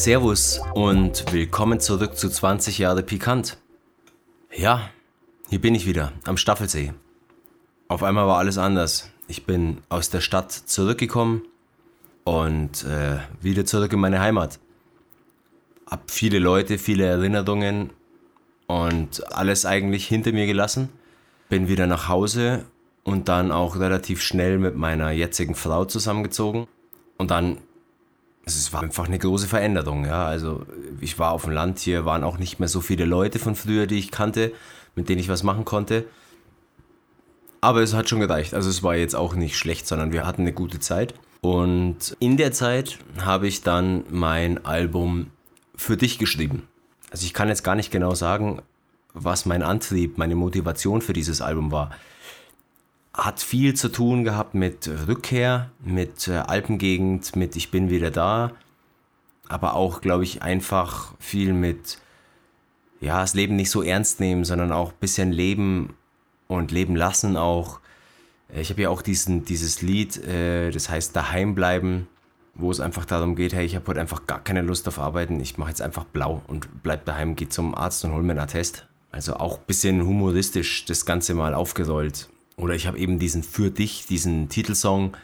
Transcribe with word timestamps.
Servus 0.00 0.62
und 0.72 1.30
willkommen 1.30 1.78
zurück 1.78 2.16
zu 2.16 2.30
20 2.30 2.78
Jahre 2.78 3.02
Pikant. 3.02 3.58
Ja, 4.50 4.88
hier 5.50 5.60
bin 5.60 5.74
ich 5.74 5.84
wieder 5.84 6.12
am 6.24 6.38
Staffelsee. 6.38 6.94
Auf 7.86 8.02
einmal 8.02 8.26
war 8.26 8.38
alles 8.38 8.56
anders. 8.56 9.10
Ich 9.28 9.44
bin 9.44 9.82
aus 9.90 10.08
der 10.08 10.22
Stadt 10.22 10.52
zurückgekommen 10.52 11.42
und 12.24 12.82
äh, 12.84 13.18
wieder 13.42 13.66
zurück 13.66 13.92
in 13.92 14.00
meine 14.00 14.20
Heimat. 14.20 14.58
Hab 15.86 16.10
viele 16.10 16.38
Leute, 16.38 16.78
viele 16.78 17.04
Erinnerungen 17.04 17.90
und 18.68 19.30
alles 19.34 19.66
eigentlich 19.66 20.08
hinter 20.08 20.32
mir 20.32 20.46
gelassen. 20.46 20.88
Bin 21.50 21.68
wieder 21.68 21.86
nach 21.86 22.08
Hause 22.08 22.64
und 23.04 23.28
dann 23.28 23.52
auch 23.52 23.78
relativ 23.78 24.22
schnell 24.22 24.56
mit 24.56 24.76
meiner 24.76 25.10
jetzigen 25.10 25.54
Frau 25.54 25.84
zusammengezogen. 25.84 26.68
Und 27.18 27.30
dann, 27.30 27.58
es 28.46 28.72
war 28.72 28.82
einfach 28.82 29.06
eine 29.06 29.18
große 29.18 29.46
Veränderung, 29.46 30.04
ja. 30.04 30.26
Also 30.26 30.66
ich 31.00 31.18
war 31.18 31.32
auf 31.32 31.44
dem 31.44 31.52
Land, 31.52 31.78
hier 31.78 32.04
waren 32.04 32.24
auch 32.24 32.38
nicht 32.38 32.58
mehr 32.58 32.68
so 32.68 32.80
viele 32.80 33.04
Leute 33.04 33.38
von 33.38 33.54
früher, 33.54 33.86
die 33.86 33.98
ich 33.98 34.10
kannte, 34.10 34.52
mit 34.94 35.08
denen 35.08 35.20
ich 35.20 35.28
was 35.28 35.42
machen 35.42 35.64
konnte. 35.64 36.04
Aber 37.60 37.82
es 37.82 37.94
hat 37.94 38.08
schon 38.08 38.20
gereicht. 38.20 38.54
Also 38.54 38.70
es 38.70 38.82
war 38.82 38.96
jetzt 38.96 39.14
auch 39.14 39.34
nicht 39.34 39.56
schlecht, 39.56 39.86
sondern 39.86 40.12
wir 40.12 40.26
hatten 40.26 40.42
eine 40.42 40.52
gute 40.52 40.80
Zeit. 40.80 41.14
Und 41.42 42.16
in 42.18 42.36
der 42.36 42.52
Zeit 42.52 42.98
habe 43.20 43.46
ich 43.46 43.62
dann 43.62 44.04
mein 44.10 44.64
Album 44.64 45.28
für 45.74 45.96
dich 45.96 46.18
geschrieben. 46.18 46.66
Also 47.10 47.24
ich 47.24 47.34
kann 47.34 47.48
jetzt 47.48 47.64
gar 47.64 47.74
nicht 47.74 47.90
genau 47.90 48.14
sagen, 48.14 48.62
was 49.12 49.46
mein 49.46 49.62
Antrieb, 49.62 50.18
meine 50.18 50.36
Motivation 50.36 51.02
für 51.02 51.12
dieses 51.12 51.40
Album 51.40 51.72
war 51.72 51.90
hat 53.20 53.40
viel 53.40 53.74
zu 53.74 53.90
tun 53.90 54.24
gehabt 54.24 54.54
mit 54.54 54.90
Rückkehr, 55.06 55.70
mit 55.84 56.26
äh, 56.26 56.36
Alpengegend, 56.36 57.36
mit 57.36 57.54
Ich 57.54 57.70
bin 57.70 57.90
wieder 57.90 58.10
da, 58.10 58.52
aber 59.48 59.74
auch, 59.74 60.00
glaube 60.00 60.24
ich, 60.24 60.42
einfach 60.42 61.12
viel 61.18 61.52
mit, 61.52 61.98
ja, 63.00 63.20
das 63.20 63.34
Leben 63.34 63.56
nicht 63.56 63.70
so 63.70 63.82
ernst 63.82 64.20
nehmen, 64.20 64.44
sondern 64.44 64.72
auch 64.72 64.92
ein 64.92 64.98
bisschen 65.00 65.32
leben 65.32 65.94
und 66.48 66.70
leben 66.70 66.96
lassen 66.96 67.36
auch. 67.36 67.80
Ich 68.54 68.70
habe 68.70 68.82
ja 68.82 68.88
auch 68.88 69.02
diesen, 69.02 69.44
dieses 69.44 69.82
Lied, 69.82 70.16
äh, 70.24 70.70
das 70.70 70.88
heißt 70.88 71.14
Daheim 71.14 71.54
bleiben, 71.54 72.08
wo 72.54 72.70
es 72.70 72.80
einfach 72.80 73.04
darum 73.04 73.36
geht, 73.36 73.52
hey, 73.52 73.66
ich 73.66 73.76
habe 73.76 73.86
heute 73.88 74.00
einfach 74.00 74.26
gar 74.26 74.42
keine 74.42 74.62
Lust 74.62 74.88
auf 74.88 74.98
Arbeiten, 74.98 75.40
ich 75.40 75.58
mache 75.58 75.68
jetzt 75.70 75.82
einfach 75.82 76.04
blau 76.04 76.42
und 76.46 76.82
bleib 76.82 77.04
daheim, 77.04 77.36
geh 77.36 77.48
zum 77.48 77.74
Arzt 77.74 78.04
und 78.04 78.12
hol 78.12 78.22
mir 78.22 78.32
einen 78.32 78.40
Attest. 78.40 78.86
Also 79.12 79.34
auch 79.34 79.58
ein 79.58 79.64
bisschen 79.66 80.06
humoristisch 80.06 80.84
das 80.86 81.04
Ganze 81.04 81.34
mal 81.34 81.54
aufgerollt. 81.54 82.28
Oder 82.60 82.74
ich 82.74 82.86
habe 82.86 82.98
eben 82.98 83.18
diesen 83.18 83.42
Für 83.42 83.70
dich, 83.70 84.06
diesen 84.06 84.48
Titelsong. 84.48 85.16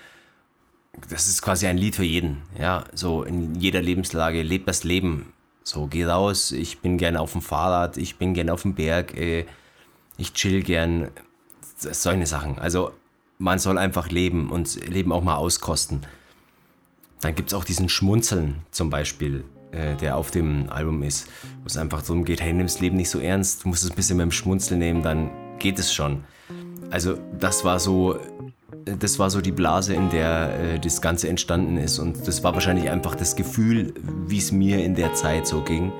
Das 1.11 1.29
ist 1.29 1.43
quasi 1.43 1.67
ein 1.67 1.77
Lied 1.77 1.95
für 1.95 2.05
jeden. 2.05 2.39
Ja, 2.59 2.85
so 2.95 3.23
in 3.23 3.55
jeder 3.57 3.83
Lebenslage. 3.83 4.43
Lebt 4.43 4.67
das 4.67 4.85
Leben. 4.85 5.33
So, 5.63 5.87
geh 5.87 6.07
raus. 6.07 6.53
Ich 6.53 6.79
bin 6.79 6.97
gerne 6.97 7.21
auf 7.21 7.33
dem 7.33 7.43
Fahrrad. 7.43 7.99
Ich 7.99 8.17
bin 8.17 8.33
gerne 8.33 8.53
auf 8.53 8.63
dem 8.63 8.75
Berg. 8.75 9.17
Äh, 9.17 9.45
ich 10.17 10.33
chill 10.33 10.63
gern. 10.63 11.11
Solche 11.77 12.27
Sachen. 12.27 12.59
Also, 12.59 12.93
man 13.39 13.59
soll 13.59 13.77
einfach 13.77 14.09
leben 14.09 14.51
und 14.51 14.89
Leben 14.89 15.13
auch 15.13 15.23
mal 15.23 15.37
auskosten. 15.37 16.01
Dann 17.21 17.35
gibt 17.35 17.51
es 17.51 17.55
auch 17.55 17.65
diesen 17.65 17.91
Schmunzeln 17.91 18.57
zum 18.71 18.89
Beispiel, 18.89 19.45
äh, 19.73 19.95
der 19.97 20.17
auf 20.17 20.31
dem 20.31 20.71
Album 20.71 21.03
ist, 21.03 21.29
wo 21.61 21.67
es 21.67 21.77
einfach 21.77 22.01
darum 22.01 22.25
geht, 22.25 22.41
hey, 22.41 22.55
nimm 22.55 22.67
das 22.67 22.81
Leben 22.81 22.97
nicht 22.97 23.11
so 23.11 23.19
ernst, 23.19 23.65
du 23.65 23.69
musst 23.69 23.85
es 23.85 23.91
ein 23.91 23.97
bisschen 23.97 24.17
mit 24.17 24.25
dem 24.25 24.33
Schmunzeln 24.33 24.79
nehmen, 24.79 25.03
dann 25.03 25.31
geht 25.59 25.79
es 25.79 25.93
schon. 25.93 26.25
Also 26.91 27.19
das 27.39 27.65
war 27.65 27.79
so, 27.79 28.19
das 28.85 29.19
war 29.19 29.31
so 29.31 29.41
die 29.41 29.53
Blase, 29.53 29.95
in 29.95 30.11
der 30.11 30.59
äh, 30.59 30.79
das 30.79 31.01
Ganze 31.01 31.29
entstanden 31.29 31.77
ist. 31.77 31.99
Und 31.99 32.27
das 32.27 32.45
war 32.45 32.55
wahrscheinlich 32.55 32.91
einfach 32.91 33.15
das 33.15 33.37
Gefühl, 33.37 33.93
wie 34.27 34.39
es 34.39 34.53
mir 34.53 34.85
in 34.85 34.95
der 34.95 35.15
Zeit 35.15 35.47
so 35.47 35.63
ging. 35.63 35.93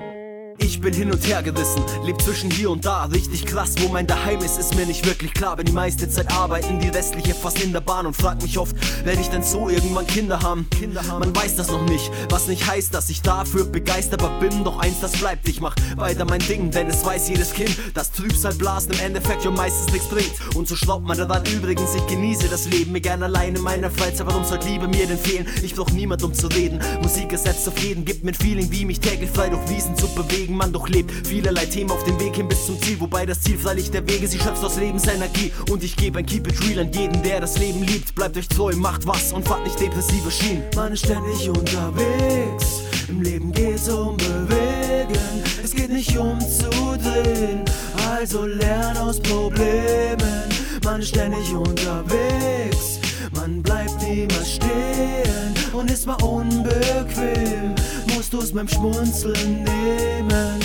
Ich 0.59 0.81
bin 0.81 0.91
hin 0.91 1.11
und 1.11 1.25
her 1.27 1.43
gerissen, 1.43 1.83
leb 2.03 2.19
zwischen 2.19 2.49
hier 2.49 2.71
und 2.71 2.83
da. 2.83 3.05
Richtig 3.05 3.45
krass, 3.45 3.75
wo 3.79 3.89
mein 3.89 4.07
Daheim 4.07 4.39
ist, 4.39 4.57
ist 4.57 4.75
mir 4.75 4.87
nicht 4.87 5.05
wirklich 5.05 5.33
klar. 5.33 5.55
Bin 5.55 5.67
die 5.67 5.71
meiste 5.71 6.09
Zeit 6.09 6.31
arbeiten, 6.31 6.79
die 6.79 6.89
restliche 6.89 7.35
fast 7.35 7.63
in 7.63 7.73
der 7.73 7.81
Bahn 7.81 8.07
und 8.07 8.15
frag 8.15 8.41
mich 8.41 8.57
oft, 8.57 8.75
werde 9.05 9.21
ich 9.21 9.29
denn 9.29 9.43
so 9.43 9.69
irgendwann 9.69 10.07
Kinder 10.07 10.41
haben? 10.41 10.67
Kinder 10.71 11.05
haben? 11.07 11.19
Man 11.19 11.35
weiß 11.35 11.57
das 11.57 11.69
noch 11.69 11.83
nicht, 11.85 12.11
was 12.29 12.47
nicht 12.47 12.65
heißt, 12.65 12.91
dass 12.91 13.09
ich 13.09 13.21
dafür 13.21 13.65
begeisterbar 13.65 14.39
bin. 14.39 14.63
Doch 14.63 14.79
eins, 14.79 14.99
das 14.99 15.11
bleibt, 15.11 15.47
ich 15.47 15.61
mach 15.61 15.75
weiter 15.95 16.25
mein 16.25 16.39
Ding, 16.39 16.71
denn 16.71 16.87
es 16.87 17.05
weiß 17.05 17.29
jedes 17.29 17.53
Kind, 17.53 17.75
dass 17.93 18.11
Trübsalblasen 18.11 18.93
im 18.93 18.99
Endeffekt 18.99 19.45
ja 19.45 19.51
meistens 19.51 19.91
nichts 19.93 20.07
bringt. 20.07 20.55
Und 20.55 20.67
so 20.67 20.75
schlaubt 20.75 21.05
man 21.05 21.19
daran 21.19 21.43
übrigens, 21.55 21.93
ich 21.93 22.07
genieße 22.07 22.47
das 22.49 22.67
Leben, 22.67 22.93
mir 22.93 23.01
gern 23.01 23.21
allein 23.21 23.55
in 23.55 23.61
meiner 23.61 23.91
Freizeit. 23.91 24.25
Warum 24.25 24.43
soll 24.43 24.59
Liebe 24.65 24.87
mir 24.87 25.05
denn 25.05 25.19
fehlen? 25.19 25.45
Ich 25.61 25.75
brauch 25.75 25.91
niemand, 25.91 26.23
um 26.23 26.33
zu 26.33 26.47
reden. 26.47 26.79
Musik 27.03 27.31
ersetzt 27.31 27.67
auf 27.67 27.77
jeden, 27.77 28.05
gibt 28.05 28.23
mir 28.23 28.31
ein 28.31 28.33
Feeling, 28.33 28.71
wie 28.71 28.85
mich 28.85 28.99
täglich 28.99 29.29
frei 29.29 29.49
durch 29.49 29.69
Wiesen 29.69 29.95
zu 29.95 30.07
bewegen 30.15 30.46
weswegen 30.47 30.57
man 30.57 30.71
doch 30.71 30.87
lebt. 30.87 31.27
Vielerlei 31.27 31.65
Themen 31.65 31.91
auf 31.91 32.03
dem 32.05 32.19
Weg 32.19 32.35
hin 32.35 32.47
bis 32.47 32.65
zum 32.65 32.79
Ziel, 32.81 32.99
wobei 32.99 33.25
das 33.25 33.41
Ziel 33.41 33.57
freilich 33.57 33.91
der 33.91 34.07
Wege, 34.07 34.27
sie 34.27 34.39
schöpft 34.39 34.63
aus 34.63 34.77
Lebensenergie. 34.77 35.51
Und 35.69 35.83
ich 35.83 35.95
gebe 35.95 36.19
ein 36.19 36.25
Keep 36.25 36.47
It 36.47 36.61
Real 36.63 36.79
an 36.79 36.91
jeden, 36.93 37.21
der 37.23 37.41
das 37.41 37.57
Leben 37.57 37.83
liebt. 37.83 38.15
Bleibt 38.15 38.37
euch 38.37 38.47
treu, 38.47 38.73
macht 38.75 39.05
was 39.05 39.33
und 39.33 39.47
fahrt 39.47 39.63
nicht 39.63 39.79
depressive 39.79 40.31
Schienen. 40.31 40.63
Man 40.75 40.93
ist 40.93 41.05
ständig 41.05 41.49
unterwegs, 41.49 42.81
im 43.09 43.21
Leben 43.21 43.51
geht's 43.51 43.89
um 43.89 44.15
Bewegen. 44.17 45.43
Es 45.63 45.73
geht 45.73 45.91
nicht 45.91 46.17
um 46.17 46.39
zu 46.39 46.69
drehen, 46.69 47.65
also 48.09 48.45
lern 48.45 48.97
aus 48.97 49.19
Problemen. 49.19 50.43
Man 50.83 51.01
ist 51.01 51.09
ständig 51.09 51.53
unterwegs, 51.53 52.99
man 53.35 53.61
bleibt 53.61 54.01
niemals 54.01 54.55
stehen 54.55 55.53
und 55.73 55.91
ist 55.91 56.05
mal 56.05 56.21
unbequem 56.23 57.75
musst 58.17 58.33
du's 58.33 58.51
mit 58.51 58.63
dem 58.63 58.67
Schmunzeln 58.67 59.63
nehmen. 59.63 60.59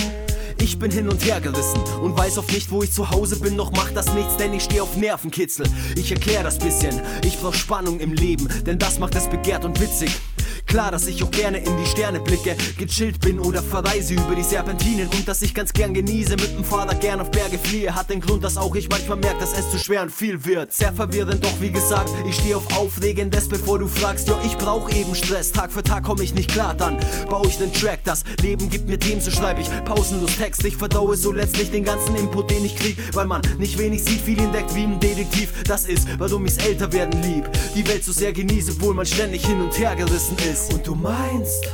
Ich 0.59 0.79
bin 0.79 0.91
hin 0.91 1.07
und 1.11 1.23
her 1.23 1.39
gerissen 1.39 1.83
und 2.01 2.17
weiß 2.17 2.39
oft 2.39 2.51
nicht, 2.51 2.71
wo 2.71 2.83
ich 2.83 2.91
zu 2.93 3.11
Hause 3.11 3.39
bin, 3.39 3.59
doch 3.59 3.71
macht 3.73 3.95
das 3.95 4.15
nichts, 4.15 4.39
denn 4.39 4.55
ich 4.55 4.63
stehe 4.63 4.83
auf 4.83 4.97
Nervenkitzel. 4.97 5.67
Ich 5.95 6.11
erklär 6.11 6.43
das 6.43 6.59
bisschen, 6.59 7.03
ich 7.23 7.39
brauch 7.39 7.53
Spannung 7.53 8.01
im 8.01 8.15
Leben, 8.15 8.49
denn 8.65 8.79
das 8.79 8.99
macht 8.99 9.17
es 9.17 9.29
begehrt 9.29 9.67
und 9.67 9.79
witzig. 9.81 10.19
Klar, 10.67 10.91
dass 10.91 11.06
ich 11.06 11.23
auch 11.23 11.31
gerne 11.31 11.59
in 11.59 11.77
die 11.77 11.87
Sterne 11.87 12.19
blicke, 12.21 12.56
gechillt 12.78 13.21
bin 13.21 13.39
oder 13.39 13.62
verreise 13.62 14.15
über 14.15 14.34
die 14.34 14.43
Serpentinen 14.43 15.06
und 15.09 15.28
dass 15.28 15.43
ich 15.43 15.55
ganz 15.55 15.73
gern 15.73 15.93
genieße, 15.93 16.31
mit 16.31 16.56
dem 16.56 16.65
Vater 16.65 16.95
gern 16.95 17.21
auf 17.21 17.31
Berge 17.31 17.59
fliehe, 17.59 17.95
hat 17.95 18.09
den 18.09 18.21
Grund, 18.21 18.43
dass 18.43 18.56
auch 18.56 18.75
ich 18.75 18.89
manchmal 18.89 19.19
merke, 19.19 19.41
dass 19.41 19.53
es 19.53 19.71
zu 19.71 19.78
schwer 19.78 20.03
und 20.03 20.11
viel 20.11 20.43
wird. 20.47 20.73
Sehr 20.73 20.93
verwirrend, 20.93 21.45
doch 21.45 21.61
wie 21.61 21.71
gesagt, 21.71 22.11
ich 22.27 22.37
stehe 22.37 22.56
auf 22.56 22.75
Aufregendes, 22.78 23.49
bevor 23.49 23.78
du 23.78 23.87
fragst, 23.87 24.28
ja, 24.28 24.41
ich 24.47 24.56
brauch 24.56 24.89
eben 24.91 25.15
Stress. 25.15 25.53
Tag 25.53 25.71
für 25.73 25.83
Tag 25.83 26.05
komme 26.05 26.25
ich 26.25 26.33
nicht 26.33 26.50
klar, 26.50 26.75
dann 26.75 26.99
baue 27.29 27.49
ich 27.49 27.59
nen 27.59 27.73
Track, 27.73 28.00
das 28.05 28.25
Leben 28.41 28.71
gibt 28.71 28.89
mir 28.89 28.99
Themen, 28.99 29.21
so 29.21 29.31
schreibe 29.31 29.61
ich 29.61 29.69
pausenlos 29.84 30.37
Text. 30.37 30.65
Ich 30.65 30.77
verdaue 30.77 31.17
so 31.17 31.33
letztlich 31.33 31.71
den 31.71 31.84
ganzen 31.84 32.17
Input, 32.17 32.50
den 32.50 32.65
ich 32.65 32.77
krieg, 32.77 32.97
weil 33.12 33.27
man 33.27 33.43
nicht 33.59 33.77
wenig 33.77 34.03
sieht, 34.05 34.23
viel 34.23 34.39
entdeckt 34.39 34.75
wie 34.75 34.84
ein 34.84 34.99
Detektiv. 34.99 35.53
Das 35.65 35.84
ist, 35.84 36.09
warum 36.19 36.47
ich's 36.47 36.56
älter 36.56 36.91
werden 36.93 37.23
lieb. 37.23 37.50
Die 37.75 37.87
Welt 37.87 38.05
so 38.05 38.12
sehr 38.12 38.33
genieße, 38.33 38.73
obwohl 38.73 38.94
man 38.94 39.05
ständig 39.05 39.44
hin 39.44 39.61
und 39.61 39.79
her 39.79 39.94
gerissen 39.97 40.37
ist 40.39 40.52
ist. 40.53 40.73
Und 40.73 40.87
du 40.87 40.95
meinst, 40.95 41.65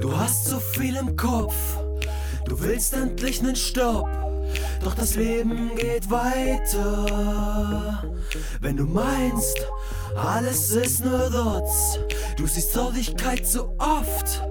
du 0.00 0.16
hast 0.16 0.46
zu 0.46 0.60
viel 0.60 0.96
im 0.96 1.16
Kopf. 1.16 1.54
Du 2.46 2.60
willst 2.60 2.92
endlich 2.92 3.42
nen 3.42 3.56
Stopp. 3.56 4.08
Doch 4.84 4.94
das 4.94 5.16
Leben 5.16 5.70
geht 5.76 6.08
weiter. 6.10 8.02
Wenn 8.60 8.76
du 8.76 8.84
meinst, 8.84 9.58
alles 10.16 10.70
ist 10.70 11.04
nur 11.04 11.32
Rotz, 11.34 11.98
du 12.36 12.46
siehst 12.46 12.72
Traurigkeit 12.74 13.46
zu 13.46 13.64
oft, 13.78 14.42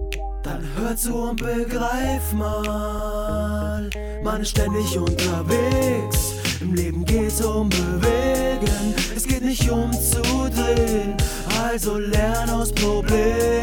dann 0.44 0.68
hör 0.76 0.96
zu 0.98 1.16
und 1.16 1.42
begreif 1.42 2.34
mal. 2.34 3.90
Man 4.24 4.42
ist 4.42 4.50
ständig 4.50 4.98
unterwegs, 4.98 6.34
im 6.60 6.74
Leben 6.74 7.06
geht's 7.06 7.42
um 7.42 7.70
Bewegen, 7.70 8.96
es 9.16 9.26
geht 9.26 9.44
nicht 9.44 9.70
um 9.70 9.92
zu 9.94 10.22
drehen 10.22 11.16
also 11.76 11.98
lern 11.98 12.50
aus 12.50 12.72
Problemen. 12.72 13.55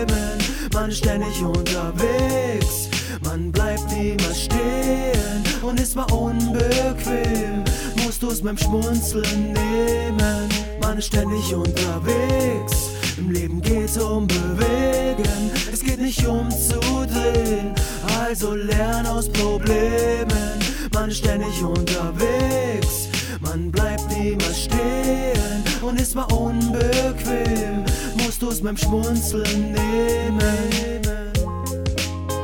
Man 0.82 0.90
ständig 0.90 1.40
unterwegs, 1.40 2.88
man 3.22 3.52
bleibt 3.52 3.92
niemals 3.92 4.42
stehen 4.46 5.44
und 5.62 5.78
ist 5.78 5.94
mal 5.94 6.10
unbequem. 6.10 7.62
Musst 8.04 8.20
du's 8.20 8.42
dem 8.42 8.58
Schmunzeln 8.58 9.52
nehmen. 9.52 10.48
Man 10.80 10.98
ist 10.98 11.06
ständig 11.06 11.54
unterwegs, 11.54 12.90
im 13.16 13.30
Leben 13.30 13.60
geht's 13.60 13.96
um 13.96 14.26
Bewegen. 14.26 15.52
Es 15.72 15.84
geht 15.84 16.00
nicht 16.00 16.26
um 16.26 16.50
zu 16.50 16.80
drehen, 16.80 17.76
also 18.18 18.56
lern 18.56 19.06
aus 19.06 19.28
Problemen. 19.28 20.58
Man 20.92 21.10
ist 21.10 21.18
ständig 21.18 21.62
unterwegs, 21.62 23.08
man 23.52 23.70
bleibt 23.70 24.10
niemals 24.10 24.64
stehen 24.64 25.62
und 25.82 26.00
ist 26.00 26.14
mal 26.14 26.24
unbequem, 26.32 27.84
musst 28.16 28.40
du's 28.40 28.62
dem 28.62 28.76
Schmunzeln 28.78 29.72
nehmen. 29.72 31.32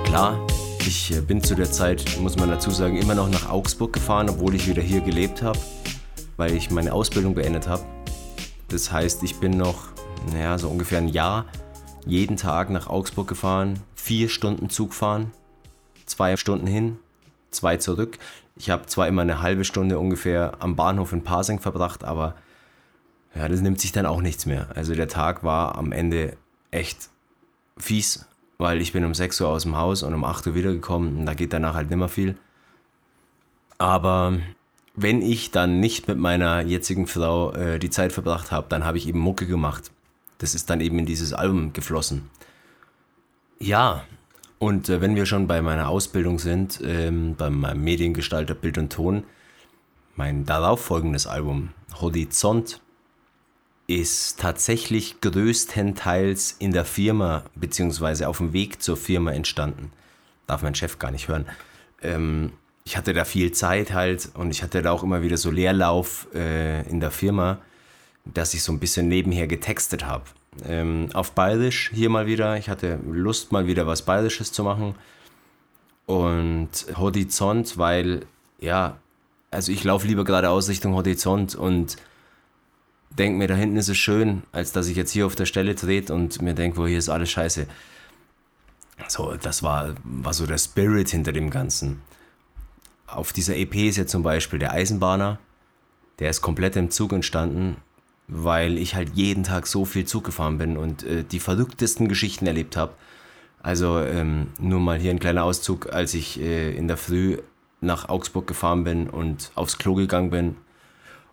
Klar, 0.05 0.39
ich 0.81 1.11
äh, 1.13 1.21
bin 1.23 1.43
zu 1.43 1.55
der 1.55 1.71
Zeit, 1.73 2.05
muss 2.21 2.37
man 2.37 2.51
dazu 2.51 2.71
sagen, 2.71 2.99
immer 2.99 3.15
noch 3.15 3.31
nach 3.31 3.49
Augsburg 3.49 3.95
gefahren, 3.95 4.29
obwohl 4.29 4.55
ich 4.55 4.69
wieder 4.69 4.83
hier 4.83 5.01
gelebt 5.01 5.41
habe, 5.43 5.59
weil 6.37 6.55
ich 6.55 6.71
meine 6.71 6.93
Ausbildung 6.93 7.35
beendet 7.35 7.69
habe. 7.69 7.85
Das 8.69 8.93
heißt, 8.93 9.23
ich 9.23 9.37
bin 9.37 9.57
noch, 9.57 9.89
naja, 10.31 10.59
so 10.59 10.69
ungefähr 10.69 10.99
ein 10.99 11.09
Jahr 11.09 11.47
jeden 12.05 12.37
Tag 12.37 12.69
nach 12.69 12.87
Augsburg 12.87 13.29
gefahren, 13.29 13.81
vier 13.95 14.29
Stunden 14.29 14.69
Zug 14.69 14.93
fahren, 14.93 15.31
zwei 16.05 16.37
Stunden 16.37 16.67
hin, 16.67 16.99
zwei 17.51 17.79
zurück. 17.79 18.19
Ich 18.59 18.71
habe 18.71 18.87
zwar 18.87 19.07
immer 19.07 19.23
eine 19.23 19.41
halbe 19.41 19.65
Stunde 19.65 19.99
ungefähr 19.99 20.55
am 20.59 20.75
Bahnhof 20.75 21.13
in 21.13 21.23
Pasing 21.23 21.61
verbracht, 21.61 22.05
aber 22.05 22.35
ja, 23.35 23.49
das 23.49 23.61
nimmt 23.61 23.81
sich 23.81 23.93
dann 23.93 24.05
auch 24.05 24.21
nichts 24.21 24.47
mehr. 24.47 24.69
Also 24.75 24.95
der 24.95 25.09
Tag 25.09 25.45
war 25.45 25.79
am 25.79 25.93
Ende 25.93 26.37
echt 26.73 27.09
fies, 27.77 28.27
weil 28.59 28.81
ich 28.81 28.93
bin 28.93 29.05
um 29.05 29.15
6 29.15 29.41
Uhr 29.41 29.49
aus 29.49 29.63
dem 29.63 29.77
Haus 29.77 30.03
und 30.03 30.13
um 30.13 30.25
8 30.25 30.49
Uhr 30.49 30.55
wiedergekommen 30.57 31.19
und 31.19 31.27
da 31.27 31.35
geht 31.35 31.53
danach 31.53 31.75
halt 31.75 31.89
nicht 31.89 31.99
mehr 31.99 32.09
viel. 32.09 32.37
Aber 33.79 34.41
wenn 34.97 35.23
ich 35.23 35.53
dann 35.53 35.79
nicht 35.79 36.09
mit 36.09 36.19
meiner 36.19 36.63
jetzigen 36.63 37.07
Frau 37.07 37.53
äh, 37.53 37.79
die 37.79 37.91
Zeit 37.91 38.13
verbracht 38.13 38.51
habe, 38.51 38.67
dann 38.69 38.85
habe 38.85 38.99
ich 38.99 39.07
eben 39.07 39.21
Mucke 39.21 39.47
gemacht. 39.47 39.93
Das 40.39 40.57
ist 40.57 40.69
dann 40.69 40.81
eben 40.81 40.99
in 40.99 41.07
dieses 41.07 41.33
Album 41.33 41.73
geflossen. 41.73 42.29
Ja, 43.61 44.03
und 44.59 44.89
äh, 44.89 45.01
wenn 45.01 45.15
wir 45.15 45.27
schon 45.27 45.47
bei 45.47 45.63
meiner 45.63 45.89
Ausbildung 45.89 46.39
sind, 46.39 46.81
ähm, 46.85 47.37
bei 47.37 47.51
meinem 47.51 47.83
Mediengestalter 47.83 48.55
Bild 48.55 48.79
und 48.79 48.93
Ton, 48.93 49.25
mein 50.17 50.45
darauffolgendes 50.45 51.27
Album, 51.27 51.71
Horizont, 52.01 52.81
ist 53.87 54.39
tatsächlich 54.39 55.21
größtenteils 55.21 56.57
in 56.59 56.73
der 56.73 56.85
Firma 56.85 57.45
beziehungsweise 57.55 58.29
auf 58.29 58.39
dem 58.39 58.53
Weg 58.53 58.83
zur 58.83 58.97
Firma 58.97 59.33
entstanden. 59.33 59.93
Darf 60.47 60.63
mein 60.63 60.75
Chef 60.75 60.99
gar 60.99 61.11
nicht 61.11 61.29
hören. 61.29 61.47
Ähm, 62.03 62.53
ich 62.85 62.97
hatte 62.97 63.13
da 63.13 63.25
viel 63.25 63.53
Zeit 63.53 63.93
halt 63.93 64.31
und 64.35 64.51
ich 64.51 64.63
hatte 64.63 64.83
da 64.83 64.93
auch 64.93 65.03
immer 65.03 65.23
wieder 65.23 65.37
so 65.37 65.51
Leerlauf 65.51 66.27
äh, 66.35 66.87
in 66.89 67.01
der 67.01 67.11
Firma, 67.11 67.59
dass 68.25 68.55
ich 68.55 68.63
so 68.63 68.73
ein 68.73 68.81
bisschen 68.81 69.09
nebenher 69.09 69.47
getextet 69.47 70.05
habe. 70.07 70.25
Ähm, 70.65 71.09
auf 71.13 71.33
Bayerisch 71.33 71.91
hier 71.93 72.11
mal 72.11 72.27
wieder. 72.27 72.57
Ich 72.57 72.69
hatte 72.69 72.99
Lust 73.11 73.53
mal 73.53 73.67
wieder 73.67 73.87
was 73.87 74.03
Bayerisches 74.03 74.53
zu 74.53 74.65
machen. 74.65 74.95
Und 76.07 76.87
Horizont, 76.97 77.77
weil, 77.77 78.27
ja, 78.61 78.97
also 79.51 79.73
ich 79.73 79.85
laufe 79.85 80.07
lieber 80.07 80.25
geradeaus 80.25 80.69
Richtung 80.69 80.95
Horizont 80.95 81.55
und 81.55 81.97
denke 83.11 83.39
mir, 83.39 83.49
da 83.49 83.55
hinten 83.55 83.77
ist 83.77 83.89
es 83.89 83.99
schön, 83.99 84.43
als 84.53 84.73
dass 84.73 84.89
ich 84.89 84.97
jetzt 84.97 85.11
hier 85.11 85.27
auf 85.27 85.35
der 85.35 85.47
Stelle 85.47 85.75
trete 85.75 86.15
und 86.15 86.41
mir 86.43 86.55
denke, 86.55 86.79
wo 86.79 86.87
hier 86.87 86.99
ist 86.99 87.09
alles 87.09 87.31
scheiße. 87.31 87.67
So, 89.07 89.37
das 89.37 89.63
war, 89.63 89.95
war 90.03 90.35
so 90.35 90.47
der 90.47 90.59
Spirit 90.59 91.11
hinter 91.11 91.33
dem 91.33 91.51
Ganzen. 91.51 92.03
Auf 93.07 93.33
dieser 93.33 93.57
EP 93.57 93.75
ist 93.75 93.97
ja 93.97 94.07
zum 94.07 94.23
Beispiel 94.23 94.59
der 94.59 94.73
Eisenbahner, 94.73 95.39
der 96.19 96.31
ist 96.31 96.43
komplett 96.43 96.77
im 96.77 96.91
Zug 96.91 97.13
entstanden, 97.13 97.77
weil 98.29 98.79
ich 98.79 98.95
halt 98.95 99.11
jeden 99.15 99.43
Tag 99.43 99.67
so 99.67 99.85
viel 99.85 100.05
Zug 100.05 100.25
gefahren 100.25 100.59
bin 100.59 100.77
und 100.77 101.03
äh, 101.03 101.25
die 101.25 101.41
verrücktesten 101.41 102.09
Geschichten 102.09 102.47
erlebt 102.47 102.77
habe. 102.77 102.93
Also 103.61 103.99
ähm, 104.01 104.49
nur 104.61 104.81
mal 104.81 104.99
hier 104.99 105.11
ein 105.11 105.19
kleiner 105.19 105.45
Auszug, 105.45 105.93
als 105.93 106.15
ich 106.15 106.41
äh, 106.41 106.77
in 106.77 106.87
der 106.87 106.97
Früh 106.97 107.39
nach 107.81 108.09
Augsburg 108.09 108.47
gefahren 108.47 108.85
bin 108.85 109.09
und 109.09 109.51
aufs 109.55 109.79
Klo 109.79 109.95
gegangen 109.95 110.31
bin 110.31 110.57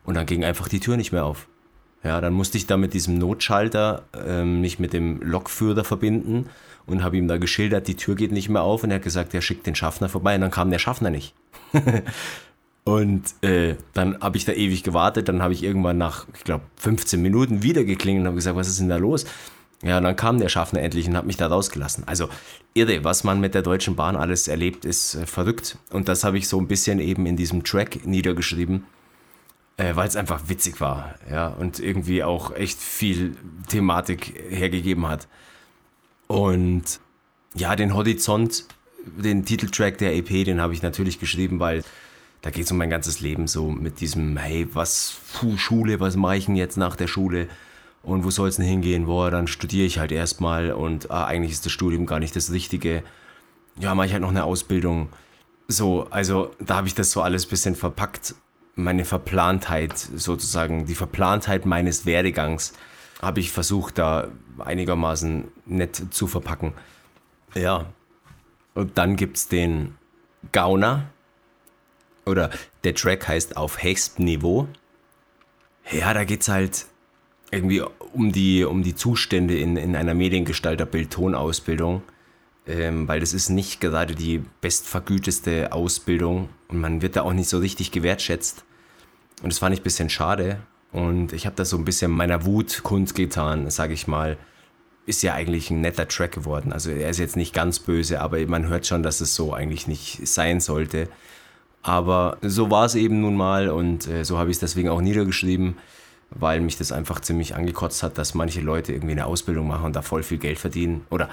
und 0.06 0.16
dann 0.16 0.26
ging 0.26 0.44
einfach 0.44 0.68
die 0.68 0.80
Tür 0.80 0.98
nicht 0.98 1.12
mehr 1.12 1.26
auf. 1.26 1.48
Ja, 2.04 2.22
dann 2.22 2.34
musste 2.34 2.58
ich 2.58 2.68
da 2.68 2.78
mit 2.78 2.94
diesem 2.94 3.18
Notschalter 3.18 4.04
ähm, 4.26 4.62
mich 4.62 4.80
mit 4.80 4.94
dem 4.94 5.22
Lokführer 5.22 5.84
verbinden 5.84 6.50
und 6.86 7.04
habe 7.04 7.18
ihm 7.18 7.28
da 7.28 7.38
geschildert, 7.38 7.88
die 7.88 7.96
Tür 7.96 8.16
geht 8.16 8.32
nicht 8.32 8.48
mehr 8.48 8.62
auf 8.62 8.84
und 8.84 8.92
er 8.92 8.98
hat 8.98 9.04
gesagt, 9.04 9.34
er 9.34 9.42
schickt 9.42 9.66
den 9.66 9.76
Schaffner 9.76 10.08
vorbei 10.08 10.36
und 10.36 10.42
dann 10.42 10.52
kam 10.52 10.70
der 10.70 10.80
Schaffner 10.80 11.10
nicht. 11.10 11.34
und 12.86 13.24
äh, 13.44 13.76
dann 13.94 14.22
habe 14.22 14.38
ich 14.38 14.46
da 14.46 14.54
ewig 14.54 14.84
gewartet, 14.84 15.28
dann 15.28 15.42
habe 15.42 15.54
ich 15.54 15.64
irgendwann 15.64 15.98
nach, 15.98 16.26
ich 16.34 16.44
glaube, 16.44 16.64
15 16.78 17.22
Minuten 17.22 17.64
wieder 17.64 17.84
geklingelt 17.84 18.22
und 18.22 18.28
habe 18.28 18.36
gesagt, 18.36 18.56
was 18.56 18.68
ist 18.68 18.80
denn 18.80 18.90
da 18.90 18.98
los? 18.98 19.26
Ja, 19.84 19.98
und 19.98 20.04
dann 20.04 20.16
kam 20.16 20.40
der 20.40 20.50
Schaffner 20.50 20.82
endlich 20.82 21.08
und 21.08 21.18
hat 21.18 21.26
mich 21.26 21.38
da 21.38 21.48
rausgelassen. 21.48 22.08
Also 22.08 22.30
irre, 22.74 23.04
was 23.04 23.24
man 23.24 23.42
mit 23.42 23.54
der 23.54 23.62
Deutschen 23.62 23.96
Bahn 23.96 24.16
alles 24.16 24.48
erlebt, 24.48 24.86
ist 24.86 25.16
äh, 25.16 25.26
verrückt. 25.26 25.78
Und 25.92 26.08
das 26.08 26.24
habe 26.24 26.38
ich 26.38 26.48
so 26.48 26.60
ein 26.60 26.68
bisschen 26.68 27.00
eben 27.00 27.26
in 27.26 27.36
diesem 27.36 27.64
Track 27.64 28.06
niedergeschrieben 28.06 28.86
äh, 29.78 29.96
weil 29.96 30.08
es 30.08 30.16
einfach 30.16 30.48
witzig 30.48 30.80
war, 30.80 31.16
ja, 31.30 31.48
und 31.48 31.80
irgendwie 31.80 32.24
auch 32.24 32.56
echt 32.56 32.80
viel 32.80 33.36
Thematik 33.68 34.34
hergegeben 34.50 35.08
hat. 35.08 35.28
Und 36.28 37.00
ja, 37.56 37.76
den 37.76 37.94
Horizont, 37.94 38.66
den 39.06 39.46
Titeltrack 39.46 39.98
der 39.98 40.16
EP, 40.16 40.46
den 40.46 40.62
habe 40.62 40.74
ich 40.74 40.82
natürlich 40.82 41.20
geschrieben, 41.20 41.60
weil 41.60 41.84
da 42.46 42.52
geht 42.52 42.66
es 42.66 42.72
um 42.72 42.78
mein 42.78 42.92
ganzes 42.92 43.22
Leben 43.22 43.48
so 43.48 43.72
mit 43.72 44.02
diesem, 44.02 44.38
hey, 44.38 44.68
was, 44.72 45.18
puh, 45.34 45.58
Schule, 45.58 46.00
was 46.00 46.16
mache 46.16 46.38
ich 46.38 46.46
denn 46.46 46.56
jetzt 46.56 46.78
nach 46.78 46.96
der 46.96 47.08
Schule? 47.08 47.48
Und 48.04 48.24
wo 48.24 48.30
soll 48.30 48.50
es 48.50 48.58
denn 48.58 48.66
hingehen? 48.66 49.08
Boah, 49.08 49.32
dann 49.32 49.48
studiere 49.48 49.88
ich 49.88 49.98
halt 49.98 50.12
erstmal 50.12 50.72
und 50.72 51.10
ah, 51.10 51.26
eigentlich 51.26 51.54
ist 51.54 51.66
das 51.66 51.72
Studium 51.72 52.06
gar 52.06 52.20
nicht 52.20 52.36
das 52.36 52.52
Richtige. 52.52 53.02
Ja, 53.80 53.96
mache 53.96 54.06
ich 54.06 54.14
halt 54.14 54.22
noch 54.22 54.30
eine 54.30 54.44
Ausbildung. 54.44 55.10
So, 55.68 56.06
also 56.12 56.52
da 56.60 56.76
habe 56.76 56.88
ich 56.88 56.94
das 56.94 57.10
so 57.10 57.24
alles 57.24 57.48
ein 57.48 57.50
bisschen 57.50 57.74
verpackt 57.74 58.36
meine 58.76 59.06
Verplantheit 59.06 59.98
sozusagen, 59.98 60.86
die 60.86 60.94
Verplantheit 60.94 61.66
meines 61.66 62.06
Werdegangs 62.06 62.74
habe 63.24 63.40
ich 63.40 63.52
versucht, 63.52 63.98
da 63.98 64.28
einigermaßen 64.60 65.46
nett 65.66 66.00
zu 66.12 66.28
verpacken. 66.28 66.74
Ja. 67.56 67.88
Und 68.76 69.00
dann 69.00 69.16
gibt 69.16 69.38
es 69.38 69.48
den 69.48 69.96
Gauner. 70.52 71.10
Oder 72.26 72.50
der 72.84 72.96
Track 72.96 73.28
heißt 73.28 73.58
auf 73.58 73.84
höchstem 73.84 74.26
Niveau. 74.26 74.68
Ja, 75.92 76.14
da 76.14 76.24
geht 76.24 76.42
es 76.42 76.48
halt 76.48 76.86
irgendwie 77.52 77.82
um 78.14 78.32
die, 78.32 78.64
um 78.64 78.84
die 78.84 78.96
Zustände 78.96 79.58
in, 79.58 79.78
in 79.78 79.96
einer 79.96 80.14
Mediengestalter-Bild-Ton-Ausbildung. 80.14 82.02
Ähm, 82.68 83.08
weil 83.08 83.20
das 83.20 83.34
ist 83.34 83.50
nicht 83.50 83.80
gerade 83.80 84.16
die 84.16 84.44
bestvergüteste 84.62 85.72
Ausbildung 85.72 86.50
und 86.68 86.80
man 86.80 87.04
wird 87.04 87.16
da 87.16 87.22
auch 87.22 87.34
nicht 87.34 87.48
so 87.48 87.60
richtig 87.60 87.92
gewertschätzt. 87.92 88.66
Und 89.44 89.52
das 89.52 89.60
fand 89.60 89.76
ich 89.76 89.82
ein 89.82 89.84
bisschen 89.84 90.10
schade. 90.10 90.60
Und 90.92 91.32
ich 91.34 91.46
habe 91.46 91.56
da 91.56 91.66
so 91.66 91.78
ein 91.78 91.86
bisschen 91.86 92.10
meiner 92.10 92.46
Wut 92.46 92.82
kundgetan, 92.82 93.70
sage 93.70 93.94
ich 93.94 94.08
mal. 94.08 94.38
Ist 95.06 95.22
ja 95.22 95.36
eigentlich 95.36 95.70
ein 95.70 95.82
netter 95.82 96.08
Track 96.08 96.32
geworden. 96.32 96.74
Also 96.74 96.90
er 96.90 97.10
ist 97.10 97.20
jetzt 97.20 97.36
nicht 97.36 97.54
ganz 97.54 97.78
böse, 97.78 98.22
aber 98.22 98.44
man 98.48 98.68
hört 98.68 98.88
schon, 98.88 99.04
dass 99.04 99.22
es 99.22 99.36
so 99.36 99.54
eigentlich 99.54 99.88
nicht 99.88 100.28
sein 100.28 100.60
sollte. 100.60 101.08
Aber 101.86 102.40
so 102.42 102.72
war 102.72 102.86
es 102.86 102.96
eben 102.96 103.22
nun 103.22 103.36
mal 103.36 103.70
und 103.70 104.08
äh, 104.08 104.26
so 104.26 104.40
habe 104.40 104.50
ich 104.50 104.56
es 104.56 104.60
deswegen 104.60 104.90
auch 104.90 105.02
niedergeschrieben, 105.02 105.78
weil 106.32 106.60
mich 106.60 106.80
das 106.80 106.92
einfach 106.92 107.20
ziemlich 107.20 107.54
angekotzt 107.54 108.02
hat, 108.02 108.18
dass 108.18 108.34
manche 108.34 108.62
Leute 108.62 108.92
irgendwie 108.92 109.12
eine 109.12 109.28
Ausbildung 109.28 109.68
machen 109.68 109.86
und 109.86 109.96
da 109.96 110.02
voll 110.02 110.24
viel 110.24 110.40
Geld 110.40 110.58
verdienen 110.58 111.06
oder 111.12 111.30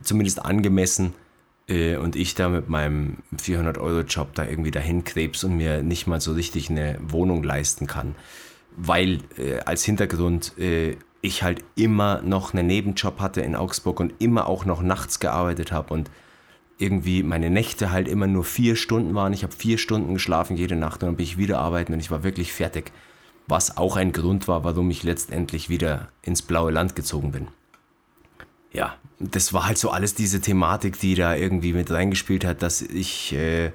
zumindest 0.00 0.42
angemessen 0.42 1.12
äh, 1.68 1.96
und 1.96 2.16
ich 2.16 2.34
da 2.34 2.48
mit 2.48 2.70
meinem 2.70 3.18
400-Euro-Job 3.36 4.34
da 4.34 4.46
irgendwie 4.46 4.70
dahin 4.70 5.04
krebs 5.04 5.44
und 5.44 5.58
mir 5.58 5.82
nicht 5.82 6.06
mal 6.06 6.22
so 6.22 6.32
richtig 6.32 6.70
eine 6.70 6.98
Wohnung 7.06 7.42
leisten 7.42 7.86
kann. 7.86 8.14
Weil 8.78 9.18
äh, 9.36 9.58
als 9.66 9.84
Hintergrund 9.84 10.56
äh, 10.58 10.96
ich 11.20 11.42
halt 11.42 11.62
immer 11.76 12.22
noch 12.22 12.54
einen 12.54 12.66
Nebenjob 12.66 13.20
hatte 13.20 13.42
in 13.42 13.54
Augsburg 13.54 14.00
und 14.00 14.14
immer 14.18 14.46
auch 14.46 14.64
noch 14.64 14.80
nachts 14.80 15.20
gearbeitet 15.20 15.72
habe 15.72 15.92
und 15.92 16.10
irgendwie 16.80 17.22
meine 17.22 17.50
Nächte 17.50 17.90
halt 17.90 18.08
immer 18.08 18.26
nur 18.26 18.44
vier 18.44 18.76
Stunden 18.76 19.14
waren. 19.14 19.32
Ich 19.32 19.42
habe 19.42 19.54
vier 19.54 19.78
Stunden 19.78 20.14
geschlafen 20.14 20.56
jede 20.56 20.76
Nacht 20.76 21.02
und 21.02 21.08
dann 21.08 21.16
bin 21.16 21.24
ich 21.24 21.38
wieder 21.38 21.58
arbeiten 21.58 21.92
und 21.92 22.00
ich 22.00 22.10
war 22.10 22.22
wirklich 22.22 22.52
fertig. 22.52 22.92
Was 23.46 23.76
auch 23.76 23.96
ein 23.96 24.12
Grund 24.12 24.48
war, 24.48 24.64
warum 24.64 24.90
ich 24.90 25.02
letztendlich 25.02 25.68
wieder 25.68 26.08
ins 26.22 26.42
blaue 26.42 26.70
Land 26.70 26.94
gezogen 26.94 27.32
bin 27.32 27.48
ja, 28.72 28.96
das 29.18 29.52
war 29.52 29.66
halt 29.66 29.78
so 29.78 29.90
alles 29.90 30.14
diese 30.14 30.40
Thematik, 30.40 30.98
die 31.00 31.14
da 31.14 31.34
irgendwie 31.34 31.72
mit 31.72 31.90
reingespielt 31.90 32.44
hat, 32.44 32.62
dass 32.62 32.82
ich 32.82 33.32
äh, 33.32 33.72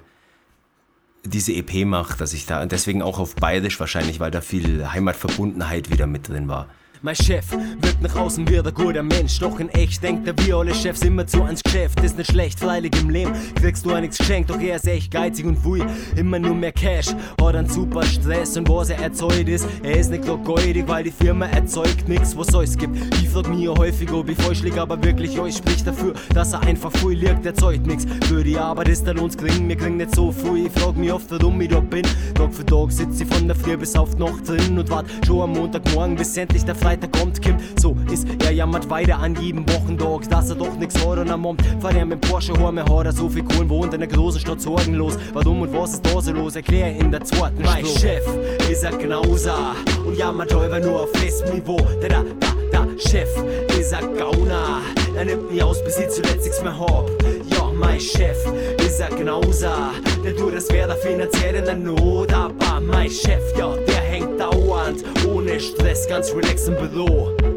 diese 1.24 1.54
EP 1.54 1.86
mache, 1.86 2.18
dass 2.18 2.34
ich 2.34 2.46
da 2.46 2.66
deswegen 2.66 3.02
auch 3.02 3.20
auf 3.20 3.36
Bayerisch 3.36 3.80
wahrscheinlich, 3.80 4.20
weil 4.20 4.32
da 4.32 4.42
viel 4.42 4.92
Heimatverbundenheit 4.92 5.92
wieder 5.92 6.08
mit 6.08 6.30
drin 6.30 6.48
war. 6.48 6.68
Mein 7.06 7.16
Chef 7.16 7.52
wirkt 7.52 8.02
nach 8.02 8.16
außen 8.16 8.50
wie 8.50 8.64
der 8.64 8.72
guter 8.72 9.04
Mensch, 9.04 9.38
doch 9.38 9.60
in 9.60 9.70
echt 9.70 10.02
denkt 10.02 10.28
er 10.28 10.34
wie 10.40 10.52
alle 10.52 10.74
Chefs 10.74 11.04
immer 11.04 11.28
zu 11.28 11.44
ans 11.44 11.62
Geschäft. 11.62 12.04
Ist 12.04 12.18
nicht 12.18 12.32
schlecht, 12.32 12.60
freilich 12.60 13.00
im 13.00 13.12
Leben 13.12 13.32
kriegst 13.54 13.86
du 13.86 13.94
auch 13.94 14.00
nichts 14.00 14.18
geschenkt, 14.18 14.50
doch 14.50 14.60
er 14.60 14.78
ist 14.78 14.88
echt 14.88 15.12
geizig 15.12 15.46
und 15.46 15.64
wui, 15.64 15.84
immer 16.16 16.40
nur 16.40 16.56
mehr 16.56 16.72
Cash. 16.72 17.10
Hat 17.40 17.56
einen 17.56 17.70
super 17.70 18.02
Stress 18.02 18.58
und 18.58 18.68
was 18.70 18.90
er 18.90 18.98
erzeugt 19.04 19.48
ist, 19.48 19.68
er 19.84 20.00
ist 20.00 20.10
nicht 20.10 20.26
goldig, 20.26 20.84
weil 20.88 21.04
die 21.04 21.12
Firma 21.12 21.46
erzeugt 21.46 22.10
nichts, 22.10 22.36
was 22.36 22.52
es 22.56 22.76
gibt. 22.76 22.98
Ich 23.22 23.30
frag 23.30 23.50
mich 23.50 23.68
häufig, 23.68 24.12
ob 24.12 24.28
ich 24.28 24.38
falsch 24.38 24.64
lieg, 24.64 24.76
aber 24.76 25.04
wirklich 25.04 25.40
euch 25.40 25.58
spricht 25.58 25.86
dafür, 25.86 26.16
dass 26.34 26.54
er 26.54 26.62
einfach 26.62 26.92
früh 26.94 27.14
liegt, 27.14 27.46
erzeugt 27.46 27.86
nichts. 27.86 28.08
Für 28.28 28.44
die 28.44 28.58
Arbeit 28.58 28.88
ist 28.88 29.06
er 29.06 29.22
uns 29.22 29.38
gering, 29.38 29.68
mir 29.68 29.76
kriegen 29.76 29.98
nicht 29.98 30.16
so 30.16 30.32
früh. 30.32 30.66
Ich 30.66 30.72
frag 30.72 30.98
mich 30.98 31.14
oft, 31.14 31.30
warum 31.30 31.62
ich 31.62 31.70
da 31.70 31.82
bin. 31.82 32.02
Tag 32.34 32.52
für 32.52 32.66
Tag 32.66 32.92
sitze 32.92 33.26
ich 33.26 33.30
von 33.30 33.46
der 33.46 33.56
Früh 33.56 33.78
bis 33.78 33.96
auf 33.96 34.16
die 34.16 34.24
Nacht 34.24 34.50
drin 34.50 34.80
und 34.80 34.90
wart 34.90 35.06
schon 35.28 35.42
am 35.42 35.52
Montagmorgen, 35.52 36.16
bis 36.16 36.36
endlich 36.36 36.66
der 36.66 36.74
Freitag 36.74 36.95
weiter 36.96 37.08
kommt, 37.20 37.42
kommt 37.42 37.80
so 37.80 37.96
ist, 38.12 38.28
er 38.44 38.52
jammert 38.52 38.90
weiter 38.90 39.20
an 39.20 39.36
jedem 39.42 39.68
Wochentag, 39.68 40.30
dass 40.30 40.50
er 40.50 40.56
doch 40.56 40.75
nix 40.78 40.96
hat 40.96 41.18
und 41.18 41.30
am 41.30 41.46
Abend 41.46 41.62
fährt 41.82 41.96
er 41.96 42.06
mit 42.06 42.22
Porsche 42.22 42.54
heim, 42.54 42.78
er 42.78 42.86
hat 42.86 43.06
er 43.06 43.12
so 43.12 43.30
viel 43.30 43.44
Kohlen, 43.44 43.70
wohnt 43.70 43.94
in 43.94 44.00
der 44.00 44.08
großen 44.08 44.40
Stadt 44.40 44.62
sorgenlos. 44.62 45.18
Warum 45.34 45.62
und 45.62 45.74
was 45.74 45.94
ist 45.94 46.06
da 46.06 46.22
so 46.22 46.32
los? 46.32 46.56
Erklär 46.56 46.96
in 46.96 47.12
der 47.12 47.24
zweiten 47.24 47.62
Mein 47.64 47.86
Chef 47.86 48.24
ist 48.70 48.86
ein 48.86 48.98
Gnauser 48.98 49.75
und 50.06 50.18
jammert 50.18 50.54
aber 50.54 50.80
nur 50.80 51.02
auf 51.02 51.12
festem 51.12 51.56
Niveau. 51.56 51.78
Der 52.02 52.10
da, 52.10 52.24
da, 52.40 52.48
da, 52.72 52.88
Chef 52.98 53.30
ist 53.78 53.94
ein 53.94 54.16
Gauner. 54.18 54.82
Er 55.16 55.25
nimmt 55.25 55.52
mich 55.52 55.62
aus, 55.62 55.84
bis 55.84 55.98
ich 55.98 56.10
zuletzt 56.10 56.46
nichts 56.46 56.62
mehr 56.62 56.78
hab. 56.78 57.10
Ja, 57.50 57.65
mein 57.75 58.00
Chef 58.00 58.38
ist 58.77 59.01
ein 59.01 59.15
Gnauser. 59.15 59.91
Der 60.24 60.36
tut 60.36 60.53
finanziell 61.01 61.55
in 61.55 61.65
der 61.65 61.75
Not. 61.75 62.34
Aber 62.34 62.79
mein 62.79 63.10
Chef, 63.10 63.41
ja, 63.58 63.75
der 63.88 64.01
hängt 64.01 64.39
dauernd 64.39 65.03
ohne 65.27 65.60
Stress, 65.60 66.08
ganz 66.08 66.34
relaxed 66.34 66.70
im 66.70 66.75
Büro 66.75 67.55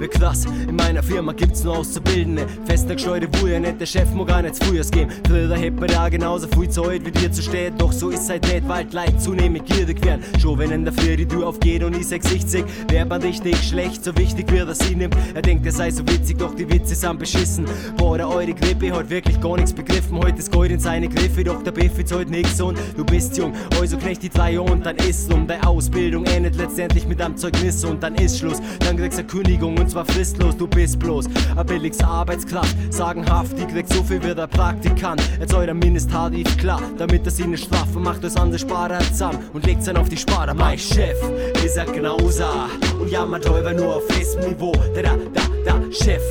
wäre 0.00 0.08
krass. 0.08 0.44
In 0.68 0.76
meiner 0.76 1.02
Firma 1.02 1.32
gibt's 1.32 1.64
nur 1.64 1.78
Auszubildende. 1.78 2.46
Fester 2.66 2.94
gescheute 2.94 3.28
Wuhe, 3.40 3.60
nicht 3.60 3.80
der 3.80 3.86
Chef 3.86 4.08
gar 4.26 4.42
nicht 4.42 4.62
früher 4.62 4.84
gehen. 4.84 5.10
Früher 5.26 5.56
hätte 5.56 5.80
man 5.80 5.88
da 5.88 6.08
genauso 6.08 6.48
viel 6.48 6.68
Zeit 6.68 7.04
wie 7.04 7.10
dir 7.10 7.30
zu 7.30 7.42
stehen. 7.42 7.76
Doch 7.78 7.92
so 7.92 8.10
ist 8.10 8.28
halt 8.28 8.42
nicht, 8.44 8.68
weil 8.68 8.86
Leute 8.92 9.18
zunehmend 9.18 9.66
gierig 9.66 10.04
werden. 10.04 10.22
Schon 10.40 10.58
wenn 10.58 10.70
in 10.70 10.84
der 10.84 10.92
Früh 10.92 11.16
die 11.16 11.26
Tür 11.26 11.48
aufgeht 11.48 11.82
und 11.82 11.96
ich 11.96 12.08
sag 12.08 12.22
60, 12.22 12.64
wär 12.88 13.06
man 13.06 13.22
richtig 13.22 13.56
schlecht. 13.62 14.04
So 14.04 14.16
wichtig 14.16 14.50
wie 14.50 14.58
er 14.58 14.74
sie 14.74 14.96
nimmt. 14.96 15.16
Er 15.34 15.42
denkt, 15.42 15.66
er 15.66 15.72
sei 15.72 15.90
so 15.90 16.06
witzig, 16.06 16.38
doch 16.38 16.54
die 16.54 16.68
Witze 16.70 16.94
sind 16.94 17.18
beschissen. 17.18 17.66
Boah, 17.96 18.16
der 18.16 18.28
eure 18.28 18.52
Grippe 18.52 18.92
hat 18.92 19.10
wirklich 19.10 19.40
gar 19.40 19.56
nichts 19.56 19.72
begriffen. 19.72 20.18
Heute 20.18 20.38
ist 20.38 20.52
Gold 20.52 20.70
in 20.70 20.80
seine 20.80 21.08
Griffe, 21.08 21.44
doch 21.44 21.62
der 21.62 21.72
Biff 21.72 21.98
ist 21.98 22.12
heute 22.12 22.30
nix 22.30 22.60
und 22.60 22.78
du 22.96 23.04
bist 23.04 23.36
jung. 23.36 23.52
Also 23.80 23.96
knecht 23.96 24.22
die 24.22 24.28
drei 24.28 24.58
und 24.58 24.84
dann 24.84 24.96
ist 24.96 25.32
um. 25.32 25.46
Deine 25.46 25.66
Ausbildung 25.66 26.24
endet 26.24 26.56
letztendlich 26.56 27.06
mit 27.06 27.20
einem 27.20 27.36
Zeugnis 27.36 27.84
und 27.84 28.02
dann 28.02 28.14
ist 28.16 28.38
Schluss. 28.38 28.60
Dann 28.80 28.96
kriegst 28.96 29.18
du 29.18 29.22
eine 29.22 29.28
Kündigung 29.28 29.76
und 29.78 29.85
zwar 29.88 30.04
fristlos, 30.04 30.56
du 30.56 30.66
bist 30.66 30.98
bloß 30.98 31.26
ein 31.56 31.66
billiges 31.66 32.02
Arbeitskraft. 32.02 32.76
Sagenhaft, 32.90 33.58
die 33.58 33.66
kriegt 33.66 33.92
so 33.92 34.02
viel 34.02 34.22
wie 34.22 34.34
der 34.34 34.46
Praktikant. 34.46 35.22
Jetzt 35.40 35.54
euer 35.54 35.74
Mindesttarif 35.74 36.56
klar, 36.56 36.82
damit 36.98 37.24
er 37.24 37.30
sie 37.30 37.46
nicht 37.46 37.64
straft 37.64 37.94
und 37.94 38.02
macht 38.02 38.24
das 38.24 38.36
andere 38.36 38.58
Sparer 38.58 38.98
zusammen 39.00 39.38
und 39.52 39.66
legt 39.66 39.86
dann 39.86 39.96
auf 39.96 40.08
die 40.08 40.16
Sparer. 40.16 40.54
Mein 40.54 40.78
Chef 40.78 41.16
ist 41.64 41.78
ein 41.78 41.92
Gnauser 41.92 42.68
und 43.00 43.10
jammert 43.10 43.46
aber 43.46 43.72
nur 43.72 43.96
auf 43.96 44.06
festem 44.08 44.50
Niveau. 44.50 44.72
Der 44.94 45.02
da, 45.02 45.16
da, 45.34 45.42
da, 45.64 45.80
Chef 45.92 46.22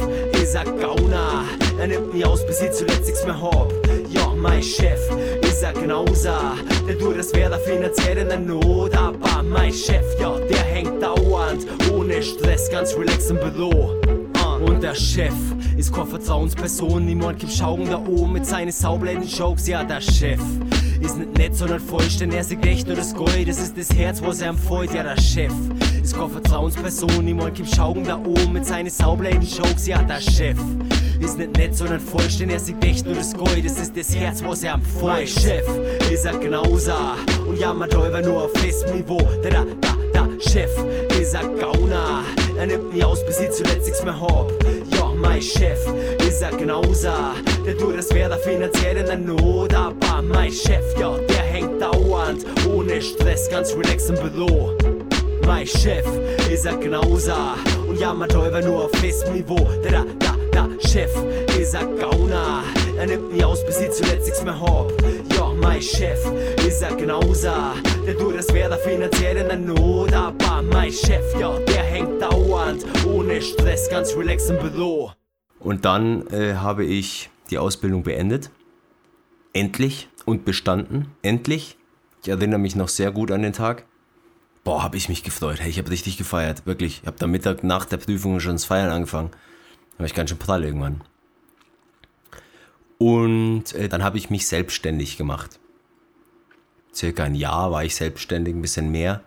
ist 0.42 0.56
ein 0.56 0.78
Gauner. 0.80 1.44
Er 1.80 1.88
nimmt 1.88 2.14
mich 2.14 2.26
aus, 2.26 2.46
bis 2.46 2.62
ich 2.62 2.72
zuletzt 2.72 3.06
nichts 3.06 3.26
mehr 3.26 3.42
hab. 3.42 3.85
Mein 4.48 4.62
Chef 4.62 5.00
ist 5.42 5.64
ein 5.64 5.74
Gnauser. 5.74 6.54
Der 6.88 7.00
tut 7.00 7.18
das 7.18 7.34
wäre 7.34 7.60
der 7.60 8.40
Not. 8.40 8.96
Aber 8.96 9.42
mein 9.42 9.74
Chef, 9.74 10.06
ja, 10.20 10.38
der 10.38 10.60
hängt 10.60 11.02
dauernd 11.02 11.66
ohne 11.92 12.22
Stress, 12.22 12.70
ganz 12.70 12.96
relaxed 12.96 13.32
im 13.32 13.38
Büro. 13.38 13.96
Ah. 14.38 14.58
Und 14.58 14.84
der 14.84 14.94
Chef 14.94 15.34
ist 15.76 15.92
keine 15.92 16.06
Vertrauensperson, 16.06 17.06
niemand 17.06 17.40
gibt 17.40 17.54
Schaugen 17.54 17.90
da 17.90 17.98
oben 17.98 18.34
mit 18.34 18.46
seinen 18.46 18.72
saubläden 18.72 19.24
Jokes. 19.24 19.68
Ja, 19.68 19.84
der 19.84 20.00
Chef 20.00 20.40
ist 21.02 21.18
nicht 21.18 21.36
nett, 21.40 21.56
sondern 21.56 21.80
vollständig. 21.80 22.38
Er 22.38 22.44
sieht 22.44 22.64
echt 22.68 22.86
nur 22.86 22.96
das 22.96 23.16
Gold, 23.16 23.48
das 23.48 23.58
ist 23.58 23.76
das 23.76 23.90
Herz, 23.98 24.22
was 24.22 24.42
er 24.42 24.50
empfiehlt. 24.50 24.94
Ja, 24.94 25.02
der 25.02 25.20
Chef 25.20 25.54
ist 26.04 26.16
keine 26.16 26.30
Vertrauensperson, 26.30 27.26
niemand 27.26 27.56
gibt 27.56 27.76
Schaugen 27.76 28.04
da 28.04 28.18
oben 28.18 28.54
mit 28.54 28.68
seinen 28.68 28.92
saubläden 28.92 29.42
Jokes. 29.42 29.88
Ja, 29.88 30.04
der 30.04 30.22
Chef 30.22 30.58
ist 31.20 31.38
nicht 31.38 31.58
nett, 31.58 31.76
sondern 31.76 32.00
vollständig. 32.00 32.58
Er 32.58 32.60
sieht 32.60 32.84
echt 32.84 33.06
nur 33.06 33.16
das 33.16 33.34
Gold, 33.34 33.64
das 33.66 33.80
ist 33.80 33.96
das 33.96 34.16
Herz, 34.16 34.44
was 34.44 34.64
er 34.64 34.74
empfiehlt. 34.74 35.04
Mein 35.04 35.28
Chef 35.28 35.66
ist 36.12 36.26
ein 36.26 36.40
Gnauser 36.40 37.16
und 37.48 37.60
jammert 37.60 37.94
aber 37.96 38.22
nur 38.22 38.44
auf 38.44 38.54
festem 38.54 38.98
Niveau. 38.98 39.20
Da, 39.44 39.50
da, 39.50 39.66
da, 39.82 39.96
da, 40.14 40.28
Chef 40.40 40.72
ist 41.20 41.36
ein 41.36 41.58
Gauner. 41.58 42.24
Er 42.58 42.68
nimmt 42.68 42.94
mich 42.94 43.04
aus, 43.04 43.26
bis 43.26 43.40
ich 43.40 43.52
zuletzt 43.52 43.86
nichts 43.86 44.04
mehr 44.04 44.20
hab. 44.20 44.52
Ja, 44.92 45.12
mein 45.16 45.42
Chef 45.42 45.80
ist 46.28 46.44
ein 46.44 46.58
Gnauser. 46.58 47.34
Der 47.66 47.78
tut 47.78 47.98
das 47.98 48.14
wäre 48.14 48.38
finanziell 48.40 48.98
in 48.98 49.06
der 49.06 49.18
Not. 49.18 49.74
Aber 49.74 50.22
mein 50.22 50.52
Chef, 50.52 50.84
ja, 51.00 51.18
der 51.30 51.44
hängt 51.44 51.82
dauernd 51.82 52.46
ohne 52.70 53.02
Stress, 53.02 53.50
ganz 53.50 53.74
relaxed 53.76 54.10
im 54.10 54.16
Büro. 54.16 54.72
Mein 55.46 55.68
Chef 55.68 56.06
ist 56.52 56.66
ein 56.66 56.80
Gnauser 56.80 57.56
und 57.88 58.00
jammert 58.00 58.34
aber 58.36 58.62
nur 58.62 58.86
auf 58.86 58.92
festem 58.94 59.34
Niveau. 59.34 59.68
Da, 59.84 59.92
da, 59.92 60.06
da, 60.20 60.35
da, 60.56 60.70
Chef 60.80 61.12
ist 61.60 61.76
ein 61.76 61.98
Gauner. 61.98 62.64
Er 62.98 63.08
nimmt 63.08 63.34
mich 63.34 63.44
aus, 63.44 63.66
bis 63.66 63.78
ich 63.82 63.92
zuletzt 63.92 64.26
nichts 64.26 64.42
mehr 64.42 64.58
hab. 64.58 64.90
Ja, 65.34 65.52
mein 65.62 65.82
Chef 65.82 66.20
ist 66.66 66.82
ein 66.82 66.98
Gnauser. 66.98 67.74
Der 68.08 68.18
tut 68.18 68.38
das 68.38 68.54
wäre 68.54 68.78
finanziell 68.78 69.36
der 69.36 69.58
Not. 69.58 70.14
Aber 70.14 70.62
mein 70.62 70.92
Chef, 70.94 71.38
ja, 71.38 71.60
der 71.60 71.84
hängt 71.84 72.22
dauernd 72.22 72.86
ohne 73.06 73.42
Stress, 73.42 73.90
ganz 73.90 74.16
relaxed 74.16 74.50
im 74.50 74.60
Büro. 74.60 75.12
Und 75.60 75.84
dann 75.84 76.26
äh, 76.28 76.56
habe 76.56 76.86
ich 76.86 77.30
die 77.50 77.58
Ausbildung 77.58 78.04
beendet. 78.04 78.50
Endlich 79.52 80.08
und 80.24 80.46
bestanden. 80.46 81.08
Endlich. 81.22 81.78
Ich 82.24 82.30
erinnere 82.30 82.60
mich 82.60 82.78
noch 82.78 82.88
sehr 82.88 83.12
gut 83.12 83.30
an 83.32 83.42
den 83.42 83.54
Tag. 83.54 83.86
Boah, 84.64 84.84
habe 84.84 84.96
ich 84.96 85.10
mich 85.10 85.24
gefreut. 85.24 85.60
Hey, 85.60 85.70
ich 85.70 85.80
habe 85.80 85.92
richtig 85.92 86.18
gefeiert. 86.18 86.66
Wirklich. 86.66 87.02
Ich 87.02 87.08
habe 87.08 87.18
da 87.20 87.28
Mittag 87.28 87.64
nach 87.66 87.84
der 87.84 87.98
Prüfung 87.98 88.40
schon 88.40 88.54
das 88.54 88.66
Feiern 88.66 88.90
angefangen. 88.90 89.32
War 89.98 90.06
ich 90.06 90.14
ganz 90.14 90.30
schön 90.30 90.40
prall 90.40 90.64
irgendwann. 90.64 91.02
Und 92.98 93.74
äh, 93.74 93.90
dann 93.90 94.04
habe 94.04 94.18
ich 94.18 94.30
mich 94.30 94.48
selbstständig 94.48 95.18
gemacht. 95.18 95.60
Circa 96.94 97.24
ein 97.24 97.36
Jahr 97.36 97.72
war 97.72 97.84
ich 97.84 97.96
selbstständig, 97.96 98.56
ein 98.56 98.62
bisschen 98.62 98.92
mehr. 98.92 99.22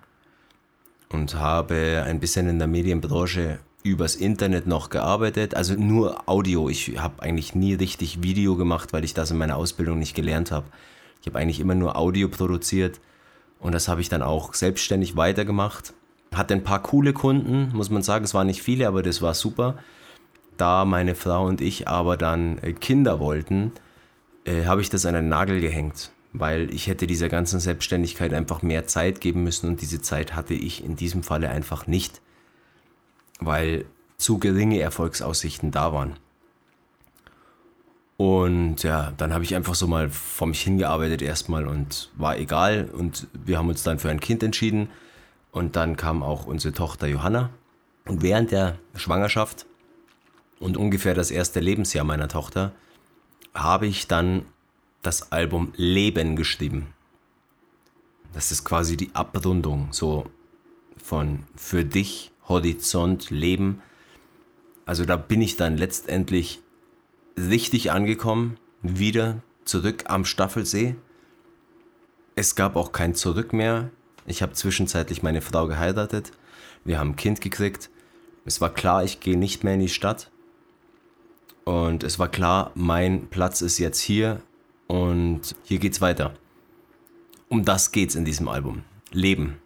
Und 1.11 1.35
habe 1.35 2.05
ein 2.07 2.21
bisschen 2.21 2.49
in 2.49 2.59
der 2.59 2.69
Medienbranche 2.69 3.61
übers 3.83 4.15
Internet 4.15 4.67
noch 4.67 4.91
gearbeitet. 4.91 5.55
Also 5.55 5.75
nur 5.75 6.29
Audio. 6.29 6.69
Ich 6.69 6.99
habe 6.99 7.23
eigentlich 7.23 7.55
nie 7.55 7.75
richtig 7.75 8.23
Video 8.23 8.57
gemacht, 8.57 8.93
weil 8.93 9.05
ich 9.05 9.15
das 9.15 9.31
in 9.31 9.39
meiner 9.39 9.57
Ausbildung 9.57 9.99
nicht 9.99 10.15
gelernt 10.15 10.51
habe. 10.51 10.67
Ich 11.21 11.27
habe 11.27 11.39
eigentlich 11.39 11.61
immer 11.61 11.75
nur 11.75 11.97
Audio 11.97 12.29
produziert. 12.29 13.01
Und 13.59 13.73
das 13.73 13.89
habe 13.89 14.03
ich 14.03 14.09
dann 14.09 14.23
auch 14.23 14.55
selbstständig 14.55 15.17
weitergemacht. 15.17 15.95
Hatte 16.35 16.55
ein 16.55 16.65
paar 16.65 16.83
coole 16.83 17.15
Kunden, 17.15 17.71
muss 17.75 17.89
man 17.89 18.03
sagen. 18.03 18.25
Es 18.25 18.35
waren 18.35 18.47
nicht 18.47 18.63
viele, 18.63 18.87
aber 18.87 19.03
das 19.03 19.23
war 19.23 19.33
super 19.33 19.79
da 20.61 20.85
meine 20.85 21.15
Frau 21.15 21.47
und 21.47 21.61
ich 21.61 21.89
aber 21.89 22.17
dann 22.17 22.59
äh, 22.59 22.73
Kinder 22.73 23.21
wollten, 23.21 23.73
äh, 24.45 24.65
habe 24.65 24.81
ich 24.81 24.91
das 24.91 25.07
an 25.07 25.15
einen 25.15 25.29
Nagel 25.29 25.61
gehängt, 25.61 26.11
weil 26.33 26.73
ich 26.73 26.87
hätte 26.87 27.07
dieser 27.07 27.29
ganzen 27.29 27.61
Selbstständigkeit 27.61 28.35
einfach 28.35 28.63
mehr 28.63 28.87
Zeit 28.87 29.21
geben 29.21 29.43
müssen 29.43 29.69
und 29.69 29.81
diese 29.81 30.01
Zeit 30.01 30.35
hatte 30.35 30.55
ich 30.55 30.85
in 30.85 30.97
diesem 30.97 31.23
Falle 31.23 31.49
einfach 31.49 31.87
nicht, 31.87 32.21
weil 33.41 33.85
zu 34.19 34.39
geringe 34.39 34.81
Erfolgsaussichten 34.81 35.71
da 35.71 35.93
waren. 35.93 36.17
Und 38.17 38.83
ja, 38.83 39.13
dann 39.17 39.33
habe 39.33 39.45
ich 39.45 39.55
einfach 39.55 39.77
so 39.77 39.87
mal 39.87 40.11
vor 40.11 40.49
mich 40.49 40.61
hingearbeitet 40.61 41.23
erstmal 41.23 41.69
und 41.69 42.11
war 42.17 42.37
egal 42.37 42.91
und 42.93 43.29
wir 43.33 43.59
haben 43.59 43.69
uns 43.69 43.85
dann 43.85 44.01
für 44.01 44.11
ein 44.11 44.19
Kind 44.19 44.43
entschieden 44.43 44.89
und 45.53 45.77
dann 45.77 45.97
kam 45.97 46.25
auch 46.25 46.45
unsere 46.45 46.75
Tochter 46.75 47.07
Johanna 47.07 47.51
und 48.07 48.23
während 48.23 48.51
der 48.51 48.77
Schwangerschaft 48.97 49.67
und 50.61 50.77
ungefähr 50.77 51.15
das 51.15 51.31
erste 51.31 51.61
Lebensjahr 51.61 52.05
meiner 52.05 52.29
Tochter 52.29 52.73
habe 53.55 53.87
ich 53.87 54.07
dann 54.07 54.45
das 55.03 55.33
Album 55.33 55.73
Leben 55.77 56.37
geschrieben. 56.37 56.89
Das 58.33 58.53
ist 58.53 58.65
quasi 58.65 58.97
die 58.97 59.15
Abrundung 59.15 59.89
so 59.91 60.27
von 61.03 61.45
für 61.57 61.85
dich, 61.85 62.33
Horizont, 62.49 63.31
Leben. 63.31 63.83
Also 64.85 65.05
da 65.05 65.17
bin 65.17 65.41
ich 65.41 65.57
dann 65.57 65.77
letztendlich 65.77 66.61
richtig 67.37 67.91
angekommen, 67.93 68.59
wieder 68.83 69.43
zurück 69.65 70.05
am 70.09 70.25
Staffelsee. 70.25 70.97
Es 72.35 72.55
gab 72.55 72.77
auch 72.77 72.93
kein 72.93 73.15
Zurück 73.15 73.53
mehr. 73.53 73.91
Ich 74.27 74.43
habe 74.43 74.53
zwischenzeitlich 74.53 75.23
meine 75.23 75.41
Frau 75.41 75.67
geheiratet. 75.67 76.33
Wir 76.85 76.99
haben 76.99 77.11
ein 77.11 77.17
Kind 77.17 77.41
gekriegt. 77.41 77.91
Es 78.45 78.61
war 78.61 78.73
klar, 78.73 79.05
ich 79.05 79.21
gehe 79.21 79.39
nicht 79.39 79.65
mehr 79.65 79.75
in 79.75 79.81
die 79.81 79.89
Stadt. 79.89 80.31
Und 81.69 82.03
es 82.03 82.19
war 82.19 82.31
klar, 82.31 82.73
mein 82.75 83.27
Platz 83.27 83.61
ist 83.61 83.77
jetzt 83.77 84.01
hier 84.01 84.41
und 84.87 85.55
hier 85.65 85.79
geht's 85.79 86.01
weiter. 86.01 86.33
Um 87.51 87.63
das 87.63 87.93
geht's 87.93 88.15
in 88.15 88.25
diesem 88.25 88.49
Album. 88.49 88.85
Leben. 89.13 89.59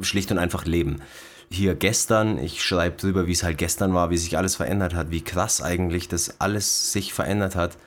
Schlicht 0.00 0.30
und 0.30 0.38
einfach 0.38 0.64
Leben. 0.64 1.02
Hier 1.50 1.74
gestern, 1.74 2.38
ich 2.38 2.62
schreibe 2.62 2.98
drüber, 2.98 3.26
wie 3.26 3.32
es 3.32 3.42
halt 3.42 3.58
gestern 3.58 3.94
war, 3.94 4.10
wie 4.10 4.16
sich 4.16 4.38
alles 4.38 4.54
verändert 4.54 4.94
hat, 4.94 5.10
wie 5.10 5.22
krass 5.22 5.60
eigentlich 5.60 6.06
das 6.06 6.40
alles 6.40 6.92
sich 6.92 7.12
verändert 7.12 7.56
hat 7.56 7.78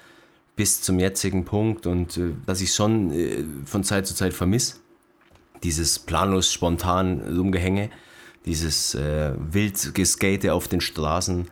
bis 0.58 0.82
zum 0.82 1.00
jetzigen 1.00 1.46
Punkt 1.46 1.88
und 1.88 2.18
äh, 2.18 2.34
dass 2.46 2.60
ich 2.60 2.74
schon 2.74 3.13
äh, 3.13 3.46
von 3.63 3.86
Zeit 3.86 4.08
zu 4.08 4.13
Zeit 4.13 4.34
vermisse. 4.34 4.75
Dieses 5.63 6.00
planlos 6.00 6.51
spontan 6.51 7.22
Rumgehänge, 7.22 7.92
dieses 8.46 8.94
äh, 8.94 9.32
wild 9.38 9.96
Geskate 9.96 10.54
auf 10.54 10.68
den 10.68 10.82
Straßen, 10.82 11.48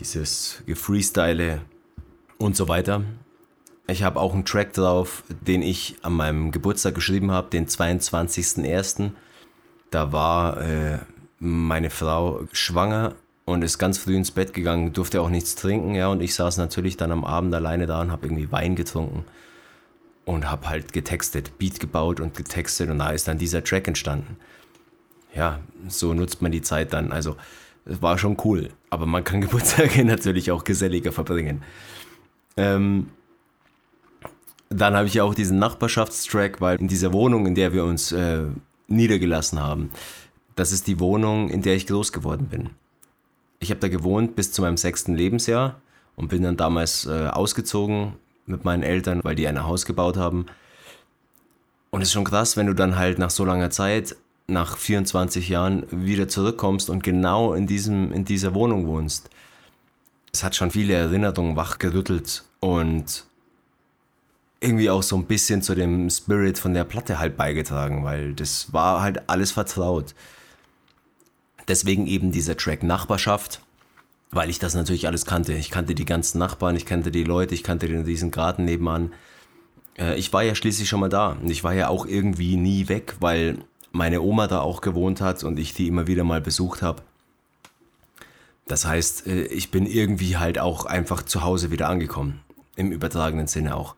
dieses 0.00 0.62
Gefreestyle 0.66 1.60
und 2.38 2.56
so 2.56 2.68
weiter. 2.68 3.04
Ich 3.86 4.02
habe 4.02 4.20
auch 4.20 4.34
einen 4.34 4.44
Track 4.44 4.72
drauf, 4.72 5.24
den 5.28 5.62
ich 5.62 5.96
an 6.02 6.14
meinem 6.14 6.50
Geburtstag 6.52 6.94
geschrieben 6.94 7.30
habe, 7.30 7.50
den 7.50 7.66
22.01. 7.66 9.10
Da 9.90 10.12
war 10.12 10.60
äh, 10.60 10.98
meine 11.38 11.90
Frau 11.90 12.46
schwanger 12.52 13.14
und 13.44 13.62
ist 13.62 13.78
ganz 13.78 13.98
früh 13.98 14.16
ins 14.16 14.30
Bett 14.30 14.54
gegangen, 14.54 14.92
durfte 14.92 15.20
auch 15.20 15.28
nichts 15.28 15.56
trinken, 15.56 15.94
ja, 15.94 16.08
und 16.08 16.22
ich 16.22 16.34
saß 16.34 16.56
natürlich 16.58 16.96
dann 16.96 17.10
am 17.10 17.24
Abend 17.24 17.54
alleine 17.54 17.86
da 17.86 18.00
und 18.00 18.12
habe 18.12 18.26
irgendwie 18.26 18.52
Wein 18.52 18.76
getrunken 18.76 19.24
und 20.24 20.48
habe 20.48 20.68
halt 20.68 20.92
getextet, 20.92 21.58
Beat 21.58 21.80
gebaut 21.80 22.20
und 22.20 22.36
getextet 22.36 22.90
und 22.90 22.98
da 22.98 23.10
ist 23.10 23.26
dann 23.26 23.38
dieser 23.38 23.64
Track 23.64 23.88
entstanden. 23.88 24.36
Ja, 25.34 25.60
so 25.88 26.14
nutzt 26.14 26.42
man 26.42 26.52
die 26.52 26.62
Zeit 26.62 26.92
dann. 26.92 27.12
Also, 27.12 27.36
es 27.84 28.02
war 28.02 28.18
schon 28.18 28.36
cool, 28.44 28.70
aber 28.90 29.06
man 29.06 29.24
kann 29.24 29.40
Geburtstage 29.42 30.04
natürlich 30.04 30.50
auch 30.50 30.64
geselliger 30.64 31.12
verbringen. 31.12 31.62
Ähm, 32.56 33.08
dann 34.68 34.94
habe 34.94 35.08
ich 35.08 35.20
auch 35.20 35.34
diesen 35.34 35.58
Nachbarschaftstrack, 35.58 36.60
weil 36.60 36.78
in 36.78 36.88
dieser 36.88 37.12
Wohnung, 37.12 37.46
in 37.46 37.54
der 37.54 37.72
wir 37.72 37.84
uns 37.84 38.12
äh, 38.12 38.44
niedergelassen 38.86 39.58
haben, 39.58 39.90
das 40.54 40.72
ist 40.72 40.86
die 40.86 41.00
Wohnung, 41.00 41.48
in 41.48 41.62
der 41.62 41.74
ich 41.74 41.86
groß 41.86 42.12
geworden 42.12 42.48
bin. 42.48 42.70
Ich 43.58 43.70
habe 43.70 43.80
da 43.80 43.88
gewohnt 43.88 44.36
bis 44.36 44.52
zu 44.52 44.62
meinem 44.62 44.76
sechsten 44.76 45.14
Lebensjahr 45.14 45.80
und 46.16 46.28
bin 46.28 46.42
dann 46.42 46.56
damals 46.56 47.06
äh, 47.06 47.26
ausgezogen 47.26 48.14
mit 48.46 48.64
meinen 48.64 48.82
Eltern, 48.82 49.20
weil 49.22 49.34
die 49.34 49.48
ein 49.48 49.64
Haus 49.64 49.86
gebaut 49.86 50.16
haben. 50.16 50.46
Und 51.90 52.02
es 52.02 52.08
ist 52.08 52.12
schon 52.12 52.24
krass, 52.24 52.56
wenn 52.56 52.66
du 52.66 52.74
dann 52.74 52.96
halt 52.96 53.18
nach 53.18 53.30
so 53.30 53.44
langer 53.44 53.70
Zeit, 53.70 54.16
nach 54.50 54.76
24 54.76 55.48
Jahren, 55.48 55.86
wieder 55.90 56.28
zurückkommst 56.28 56.90
und 56.90 57.02
genau 57.02 57.54
in, 57.54 57.66
diesem, 57.66 58.12
in 58.12 58.24
dieser 58.24 58.54
Wohnung 58.54 58.86
wohnst. 58.86 59.30
Es 60.32 60.44
hat 60.44 60.54
schon 60.54 60.70
viele 60.70 60.94
Erinnerungen 60.94 61.56
wachgerüttelt 61.56 62.44
und 62.60 63.24
irgendwie 64.60 64.90
auch 64.90 65.02
so 65.02 65.16
ein 65.16 65.24
bisschen 65.24 65.62
zu 65.62 65.74
dem 65.74 66.10
Spirit 66.10 66.58
von 66.58 66.74
der 66.74 66.84
Platte 66.84 67.18
halt 67.18 67.36
beigetragen, 67.36 68.04
weil 68.04 68.34
das 68.34 68.72
war 68.72 69.00
halt 69.00 69.28
alles 69.28 69.52
vertraut. 69.52 70.14
Deswegen 71.66 72.06
eben 72.06 72.30
dieser 72.30 72.56
Track 72.56 72.82
Nachbarschaft, 72.82 73.60
weil 74.30 74.50
ich 74.50 74.58
das 74.58 74.74
natürlich 74.74 75.06
alles 75.06 75.24
kannte. 75.24 75.54
Ich 75.54 75.70
kannte 75.70 75.94
die 75.94 76.04
ganzen 76.04 76.38
Nachbarn, 76.38 76.76
ich 76.76 76.84
kannte 76.84 77.10
die 77.10 77.24
Leute, 77.24 77.54
ich 77.54 77.62
kannte 77.62 77.88
den 77.88 78.04
riesen 78.04 78.30
Garten 78.30 78.64
nebenan. 78.64 79.12
Äh, 79.98 80.18
ich 80.18 80.32
war 80.32 80.42
ja 80.42 80.54
schließlich 80.54 80.88
schon 80.88 81.00
mal 81.00 81.08
da 81.08 81.30
und 81.30 81.50
ich 81.50 81.64
war 81.64 81.72
ja 81.72 81.88
auch 81.88 82.06
irgendwie 82.06 82.56
nie 82.56 82.88
weg, 82.88 83.16
weil 83.20 83.58
meine 83.92 84.20
Oma 84.22 84.46
da 84.46 84.60
auch 84.60 84.80
gewohnt 84.80 85.20
hat 85.20 85.44
und 85.44 85.58
ich 85.58 85.74
die 85.74 85.88
immer 85.88 86.06
wieder 86.06 86.24
mal 86.24 86.40
besucht 86.40 86.82
habe. 86.82 87.02
Das 88.66 88.84
heißt, 88.84 89.26
äh, 89.26 89.44
ich 89.44 89.70
bin 89.70 89.86
irgendwie 89.86 90.36
halt 90.36 90.58
auch 90.58 90.84
einfach 90.86 91.22
zu 91.22 91.42
Hause 91.42 91.70
wieder 91.70 91.88
angekommen. 91.88 92.40
Im 92.76 92.92
übertragenen 92.92 93.46
Sinne 93.46 93.74
auch. 93.74 93.96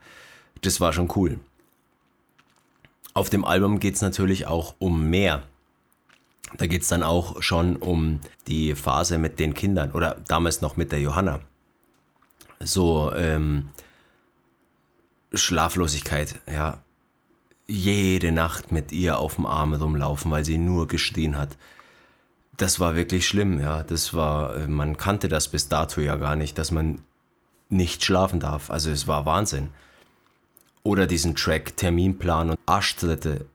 Das 0.62 0.80
war 0.80 0.92
schon 0.92 1.10
cool. 1.14 1.38
Auf 3.14 3.28
dem 3.28 3.44
Album 3.44 3.78
geht 3.80 3.96
es 3.96 4.00
natürlich 4.00 4.46
auch 4.46 4.74
um 4.78 5.10
mehr. 5.10 5.42
Da 6.56 6.66
geht 6.66 6.82
es 6.82 6.88
dann 6.88 7.02
auch 7.02 7.42
schon 7.42 7.76
um 7.76 8.20
die 8.46 8.74
Phase 8.74 9.18
mit 9.18 9.38
den 9.38 9.54
Kindern 9.54 9.92
oder 9.92 10.16
damals 10.28 10.60
noch 10.60 10.76
mit 10.76 10.92
der 10.92 11.00
Johanna. 11.00 11.40
So 12.60 13.12
ähm, 13.14 13.68
Schlaflosigkeit, 15.32 16.40
ja. 16.50 16.82
Jede 17.72 18.32
Nacht 18.32 18.70
mit 18.70 18.92
ihr 18.92 19.18
auf 19.18 19.36
dem 19.36 19.46
Arm 19.46 19.72
rumlaufen, 19.72 20.30
weil 20.30 20.44
sie 20.44 20.58
nur 20.58 20.88
geschrien 20.88 21.38
hat. 21.38 21.56
Das 22.58 22.80
war 22.80 22.96
wirklich 22.96 23.26
schlimm, 23.26 23.60
ja. 23.60 23.82
Das 23.82 24.12
war, 24.12 24.56
äh, 24.56 24.68
man 24.68 24.98
kannte 24.98 25.28
das 25.28 25.48
bis 25.48 25.70
dato 25.70 26.02
ja 26.02 26.16
gar 26.16 26.36
nicht, 26.36 26.58
dass 26.58 26.70
man 26.70 26.98
nicht 27.70 28.04
schlafen 28.04 28.40
darf. 28.40 28.70
Also 28.70 28.90
es 28.90 29.08
war 29.08 29.24
Wahnsinn. 29.24 29.70
Oder 30.82 31.06
diesen 31.06 31.34
Track 31.34 31.78
Terminplan 31.78 32.50
und 32.50 32.58
Arschtritte. 32.66 33.46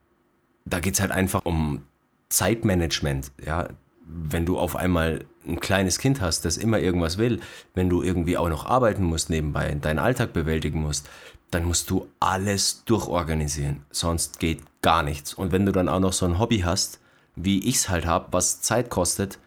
Da 0.65 0.79
geht 0.79 0.95
es 0.95 0.99
halt 0.99 1.11
einfach 1.11 1.45
um 1.45 1.83
Zeitmanagement, 2.29 3.31
ja. 3.45 3.69
Wenn 4.09 4.47
du 4.47 4.57
auf 4.57 4.75
einmal 4.75 5.25
ein 5.45 5.59
kleines 5.59 5.99
Kind 5.99 6.21
hast, 6.21 6.43
das 6.43 6.57
immer 6.57 6.79
irgendwas 6.79 7.19
will, 7.19 7.39
wenn 7.75 7.87
du 7.87 8.01
irgendwie 8.01 8.37
auch 8.37 8.49
noch 8.49 8.65
arbeiten 8.65 9.03
musst 9.03 9.29
nebenbei, 9.29 9.75
deinen 9.75 9.99
Alltag 9.99 10.33
bewältigen 10.33 10.81
musst, 10.81 11.07
dann 11.51 11.65
musst 11.65 11.89
du 11.89 12.07
alles 12.19 12.83
durchorganisieren. 12.85 13.85
Sonst 13.89 14.39
geht 14.39 14.61
gar 14.81 15.03
nichts. 15.03 15.33
Und 15.33 15.51
wenn 15.51 15.65
du 15.65 15.71
dann 15.71 15.89
auch 15.89 15.99
noch 15.99 16.13
so 16.13 16.25
ein 16.25 16.39
Hobby 16.39 16.59
hast, 16.59 16.99
wie 17.35 17.59
ich 17.67 17.75
es 17.75 17.89
halt 17.89 18.05
habe, 18.05 18.27
was 18.31 18.61
Zeit 18.61 18.89
kostet, 18.89 19.39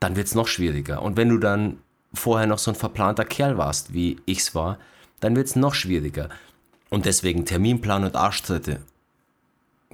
dann 0.00 0.16
wird 0.16 0.26
es 0.26 0.34
noch 0.34 0.48
schwieriger. 0.48 1.02
Und 1.02 1.16
wenn 1.16 1.28
du 1.28 1.38
dann 1.38 1.78
vorher 2.12 2.46
noch 2.46 2.58
so 2.58 2.70
ein 2.70 2.76
verplanter 2.76 3.24
Kerl 3.24 3.58
warst, 3.58 3.92
wie 3.92 4.18
ich 4.26 4.38
es 4.38 4.54
war, 4.54 4.78
dann 5.20 5.36
wird 5.36 5.48
es 5.48 5.56
noch 5.56 5.74
schwieriger. 5.74 6.28
Und 6.90 7.06
deswegen 7.06 7.44
Terminplan 7.44 8.04
und 8.04 8.16
Arschtritte. 8.16 8.80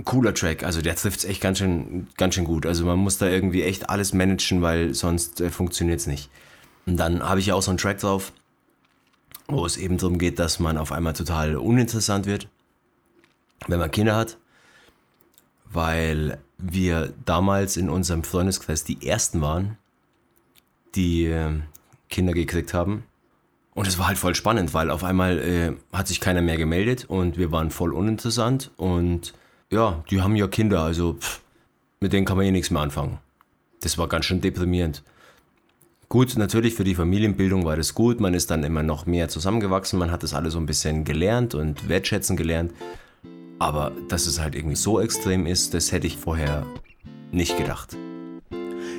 Cooler 0.05 0.35
Track, 0.35 0.64
also 0.64 0.83
der 0.83 0.96
trifft 0.96 1.20
es 1.20 1.24
echt 1.24 1.40
ganz 1.40 1.59
schön, 1.59 2.09
ganz 2.16 2.35
schön 2.35 2.44
gut. 2.44 2.66
Also 2.66 2.85
man 2.85 2.98
muss 2.98 3.18
da 3.18 3.29
irgendwie 3.29 3.62
echt 3.62 3.90
alles 3.90 4.12
managen, 4.12 4.61
weil 4.61 4.92
sonst 4.92 5.40
äh, 5.40 5.50
funktioniert 5.50 6.00
es 6.00 6.09
nicht. 6.09 6.31
Und 6.85 6.96
dann 6.96 7.22
habe 7.22 7.38
ich 7.40 7.53
auch 7.53 7.62
so 7.62 7.70
einen 7.70 7.79
Track 7.79 7.98
drauf, 7.98 8.33
wo 9.46 9.66
es 9.66 9.76
eben 9.76 9.98
darum 9.98 10.18
geht, 10.18 10.38
dass 10.38 10.59
man 10.59 10.78
auf 10.78 10.92
einmal 10.92 11.12
total 11.12 11.57
uninteressant 11.57 12.26
wird, 12.26 12.48
wenn 13.66 13.78
man 13.78 13.90
Kinder 13.90 14.16
hat. 14.16 14.38
Weil 15.70 16.38
wir 16.59 17.12
damals 17.24 17.76
in 17.76 17.90
unserem 17.90 18.22
Freundeskreis 18.22 18.85
die 18.85 19.07
ersten 19.07 19.40
waren, 19.40 19.76
die 20.94 21.26
äh, 21.26 21.50
Kinder 22.09 22.33
gekriegt 22.33 22.74
haben. 22.74 23.04
Und 23.74 23.88
es 23.88 23.98
war 23.98 24.07
halt 24.07 24.18
voll 24.18 24.37
spannend, 24.37 24.72
weil 24.72 24.90
auf 24.90 25.02
einmal 25.02 25.38
äh, 25.40 25.72
hat 25.92 26.07
sich 26.07 26.20
keiner 26.20 26.42
mehr 26.42 26.57
gemeldet 26.57 27.07
und 27.07 27.37
wir 27.37 27.50
waren 27.50 27.70
voll 27.70 27.92
uninteressant. 27.92 28.70
Und 28.76 29.35
ja, 29.70 30.04
die 30.11 30.22
haben 30.22 30.37
ja 30.37 30.46
Kinder, 30.46 30.83
also 30.83 31.14
pff, 31.14 31.42
mit 31.98 32.12
denen 32.12 32.24
kann 32.24 32.37
man 32.37 32.46
eh 32.46 32.52
nichts 32.52 32.70
mehr 32.70 32.83
anfangen. 32.83 33.18
Das 33.80 33.98
war 33.98 34.09
ganz 34.09 34.26
schön 34.26 34.40
deprimierend. 34.40 35.02
Gut, 36.14 36.37
natürlich 36.37 36.74
für 36.74 36.85
die 36.85 36.94
Familienbildung 36.94 37.64
war 37.64 37.77
das 37.77 37.92
gut. 37.92 38.20
Man 38.20 38.35
ist 38.35 38.48
dann 38.48 38.62
immer 38.62 38.85
noch 38.85 39.05
mehr 39.05 39.29
zusammengewachsen. 39.29 39.98
Man 39.98 40.12
hat 40.12 40.22
das 40.22 40.33
alles 40.33 40.53
so 40.53 40.61
ein 40.61 40.64
bisschen 40.64 41.03
gelernt 41.03 41.57
und 41.57 41.88
wertschätzen 41.88 42.37
gelernt. 42.37 42.72
Aber 43.59 43.90
dass 44.09 44.29
es 44.29 44.38
halt 44.38 44.55
irgendwie 44.55 44.77
so 44.77 45.00
extrem 45.00 45.44
ist, 45.44 45.74
das 45.74 45.90
hätte 45.90 46.07
ich 46.07 46.16
vorher 46.16 46.64
nicht 47.33 47.59
gedacht. 47.59 47.96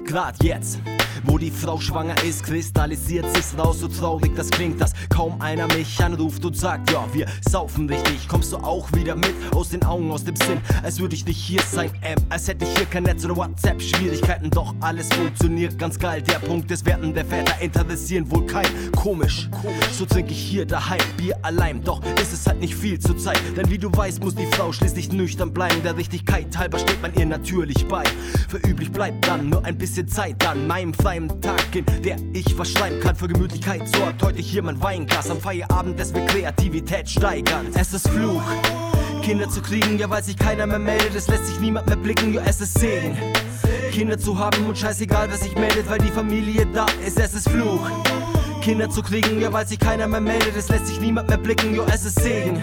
Grad 0.05 0.43
jetzt 0.43 0.81
wo 1.23 1.37
die 1.37 1.51
Frau 1.51 1.79
schwanger 1.79 2.15
ist, 2.23 2.43
kristallisiert 2.43 3.25
sich's 3.35 3.55
raus, 3.57 3.79
so 3.79 3.87
traurig 3.87 4.35
das 4.35 4.49
klingt, 4.49 4.81
dass 4.81 4.93
kaum 5.09 5.39
einer 5.41 5.67
mich 5.67 6.03
anruft 6.03 6.43
und 6.45 6.57
sagt, 6.57 6.91
ja, 6.91 7.05
wir 7.13 7.27
saufen 7.49 7.89
richtig. 7.89 8.27
Kommst 8.27 8.51
du 8.51 8.57
auch 8.57 8.91
wieder 8.93 9.15
mit, 9.15 9.33
aus 9.53 9.69
den 9.69 9.83
Augen, 9.83 10.11
aus 10.11 10.23
dem 10.23 10.35
Sinn, 10.35 10.59
als 10.83 10.99
würde 10.99 11.15
ich 11.15 11.25
nicht 11.25 11.37
hier 11.37 11.61
sein, 11.61 11.91
ähm, 12.01 12.17
als 12.29 12.47
hätte 12.47 12.65
ich 12.65 12.77
hier 12.77 12.85
kein 12.85 13.03
Netz 13.03 13.25
oder 13.25 13.37
WhatsApp-Schwierigkeiten, 13.37 14.49
doch 14.49 14.73
alles 14.81 15.09
funktioniert 15.09 15.77
ganz 15.77 15.97
geil. 15.97 16.21
Der 16.21 16.39
Punkt 16.39 16.69
ist, 16.71 16.85
Werten 16.85 17.13
der 17.13 17.25
Väter 17.25 17.59
interessieren 17.61 18.29
wohl 18.31 18.45
kein. 18.45 18.67
Komisch, 18.91 19.49
so 19.91 20.05
trinke 20.05 20.31
ich 20.31 20.39
hier 20.39 20.65
daheim, 20.65 20.99
Bier 21.17 21.37
allein, 21.41 21.83
doch 21.83 22.01
ist 22.21 22.33
es 22.33 22.45
halt 22.47 22.59
nicht 22.59 22.75
viel 22.75 22.99
zur 22.99 23.17
Zeit, 23.17 23.39
denn 23.55 23.69
wie 23.69 23.77
du 23.77 23.89
weißt, 23.91 24.23
muss 24.23 24.35
die 24.35 24.47
Frau 24.47 24.71
schließlich 24.71 25.11
nüchtern 25.11 25.53
bleiben. 25.53 25.81
Der 25.83 25.97
Richtigkeit 25.97 26.57
halber 26.57 26.79
steht 26.79 27.01
man 27.01 27.13
ihr 27.15 27.25
natürlich 27.25 27.87
bei. 27.87 28.03
Für 28.49 28.57
üblich 28.57 28.91
bleibt 28.91 29.27
dann 29.27 29.49
nur 29.49 29.63
ein 29.65 29.77
bisschen 29.77 30.07
Zeit 30.07 30.45
an 30.47 30.67
meinem 30.67 30.93
freien 31.05 31.39
Tag, 31.39 31.75
in 31.75 31.85
der 32.01 32.17
ich 32.33 32.57
was 32.57 32.71
schreiben 32.71 32.99
kann. 32.99 33.15
Für 33.15 33.27
Gemütlichkeit 33.27 33.87
sorgt 33.95 34.23
heute 34.23 34.41
hier 34.41 34.63
mein 34.63 34.81
Weinglas. 34.81 35.29
Am 35.29 35.39
Feierabend, 35.39 35.99
das 35.99 36.11
wir 36.15 36.25
Kreativität 36.25 37.07
steigern. 37.07 37.67
Es 37.75 37.93
ist 37.93 38.09
Fluch. 38.09 38.41
Kinder 39.21 39.47
zu 39.47 39.61
kriegen, 39.61 39.99
ja, 39.99 40.09
weil 40.09 40.23
sich 40.23 40.35
keiner 40.35 40.65
mehr 40.65 40.79
meldet, 40.79 41.13
es 41.13 41.27
lässt 41.27 41.45
sich 41.45 41.59
niemand 41.59 41.85
mehr 41.85 41.95
blicken, 41.95 42.33
ja, 42.33 42.41
es 42.47 42.59
ist 42.59 42.79
Segen. 42.79 43.15
Kinder 43.91 44.17
zu 44.17 44.37
haben 44.37 44.65
und 44.65 44.77
scheißegal, 44.77 45.29
wer 45.29 45.37
sich 45.37 45.55
meldet, 45.55 45.89
weil 45.89 45.99
die 45.99 46.11
Familie 46.11 46.67
da 46.73 46.85
ist, 47.05 47.19
es 47.19 47.33
ist 47.33 47.49
Fluch. 47.49 47.89
Kinder 48.61 48.89
zu 48.89 49.03
kriegen, 49.03 49.39
ja, 49.39 49.53
weil 49.53 49.67
sich 49.67 49.79
keiner 49.79 50.07
mehr 50.07 50.21
meldet, 50.21 50.55
es 50.57 50.69
lässt 50.69 50.87
sich 50.87 50.99
niemand 50.99 51.29
mehr 51.29 51.37
blicken, 51.37 51.75
ja, 51.75 51.83
es 51.93 52.03
ist 52.03 52.19
Segen. 52.19 52.61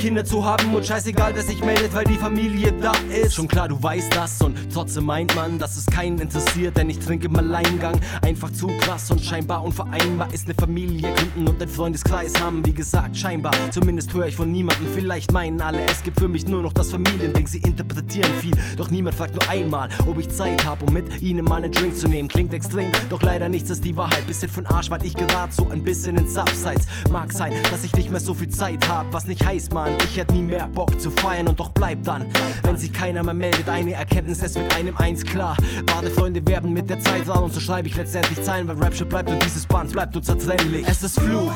Kinder 0.00 0.24
zu 0.24 0.42
haben 0.44 0.74
und 0.74 0.84
scheißegal, 0.84 1.34
wer 1.34 1.42
sich 1.42 1.62
meldet, 1.62 1.94
weil 1.94 2.04
die 2.04 2.16
Familie 2.16 2.72
da 2.72 2.92
ist. 3.12 3.34
Schon 3.34 3.46
klar, 3.46 3.68
du 3.68 3.80
weißt 3.80 4.16
das 4.16 4.40
und 4.40 4.56
trotzdem 4.72 5.04
meint 5.04 5.36
man, 5.36 5.58
dass 5.58 5.76
es 5.76 5.84
keinen 5.84 6.18
interessiert, 6.18 6.76
denn 6.78 6.88
ich 6.88 6.98
trinke 6.98 7.26
im 7.26 7.36
Alleingang. 7.36 8.00
Einfach 8.22 8.50
zu 8.50 8.66
krass 8.80 9.10
und 9.10 9.20
scheinbar 9.20 9.62
unvereinbar 9.62 10.32
ist 10.32 10.46
eine 10.46 10.54
Familie 10.54 11.12
gründen 11.12 11.46
und 11.46 11.62
ein 11.62 11.68
Freundeskreis 11.68 12.32
haben. 12.40 12.64
Wie 12.64 12.72
gesagt, 12.72 13.14
scheinbar, 13.14 13.52
zumindest 13.70 14.14
höre 14.14 14.26
ich 14.26 14.36
von 14.36 14.50
niemandem. 14.50 14.86
Vielleicht 14.94 15.32
meinen 15.32 15.60
alle, 15.60 15.84
es 15.84 16.02
gibt 16.02 16.18
für 16.18 16.28
mich 16.28 16.48
nur 16.48 16.62
noch 16.62 16.72
das 16.72 16.90
Familiending. 16.90 17.46
Sie 17.46 17.58
interpretieren 17.58 18.32
viel, 18.40 18.56
doch 18.78 18.90
niemand 18.90 19.16
fragt 19.16 19.34
nur 19.34 19.48
einmal, 19.50 19.90
ob 20.10 20.18
ich 20.18 20.28
Zeit 20.28 20.64
habe, 20.64 20.84
um 20.84 20.92
mit 20.92 21.22
ihnen 21.22 21.44
mal 21.44 21.62
einen 21.62 21.72
Drink 21.72 21.96
zu 21.96 22.08
nehmen. 22.08 22.28
Klingt 22.28 22.52
extrem, 22.52 22.90
doch 23.08 23.22
leider 23.22 23.48
nichts 23.48 23.70
ist 23.70 23.84
die 23.84 23.96
Wahrheit. 23.96 24.26
Bisschen 24.26 24.48
von 24.48 24.66
Arsch, 24.66 24.90
weil 24.90 25.04
ich 25.04 25.14
gerade 25.14 25.52
so 25.52 25.68
ein 25.68 25.82
bisschen 25.82 26.16
ins 26.16 26.36
Abseits. 26.36 26.86
Mag 27.10 27.32
sein, 27.32 27.52
dass 27.70 27.84
ich 27.84 27.94
nicht 27.94 28.10
mehr 28.10 28.20
so 28.20 28.34
viel 28.34 28.48
Zeit 28.48 28.88
habe, 28.88 29.12
was 29.12 29.26
nicht 29.26 29.44
heißt, 29.44 29.72
man 29.72 29.90
an. 29.90 29.98
Ich 30.04 30.16
hätte 30.16 30.34
nie 30.34 30.42
mehr 30.42 30.68
Bock 30.68 31.00
zu 31.00 31.10
feiern 31.10 31.48
und 31.48 31.58
doch 31.58 31.70
bleibt 31.70 32.06
dann, 32.06 32.26
wenn 32.62 32.76
sich 32.76 32.92
keiner 32.92 33.22
mehr 33.22 33.34
meldet, 33.34 33.68
eine 33.68 33.92
Erkenntnis, 33.92 34.42
es 34.42 34.54
wird 34.54 34.74
einem 34.76 34.96
eins 34.96 35.24
klar. 35.24 35.56
Wahre 35.86 36.10
Freunde 36.10 36.46
werden 36.46 36.72
mit 36.72 36.90
der 36.90 37.00
Zeit 37.00 37.28
ran 37.28 37.44
und 37.44 37.54
so 37.54 37.60
schreibe 37.60 37.88
ich 37.88 37.96
letztendlich 37.96 38.42
Zeilen, 38.42 38.68
weil 38.68 38.76
Rapshit 38.82 39.08
bleibt 39.08 39.30
und 39.30 39.42
dieses 39.44 39.66
Band 39.66 39.92
bleibt 39.92 40.16
unzertrennlich. 40.16 40.86
Es 40.88 41.02
ist 41.02 41.20
Fluch. 41.20 41.52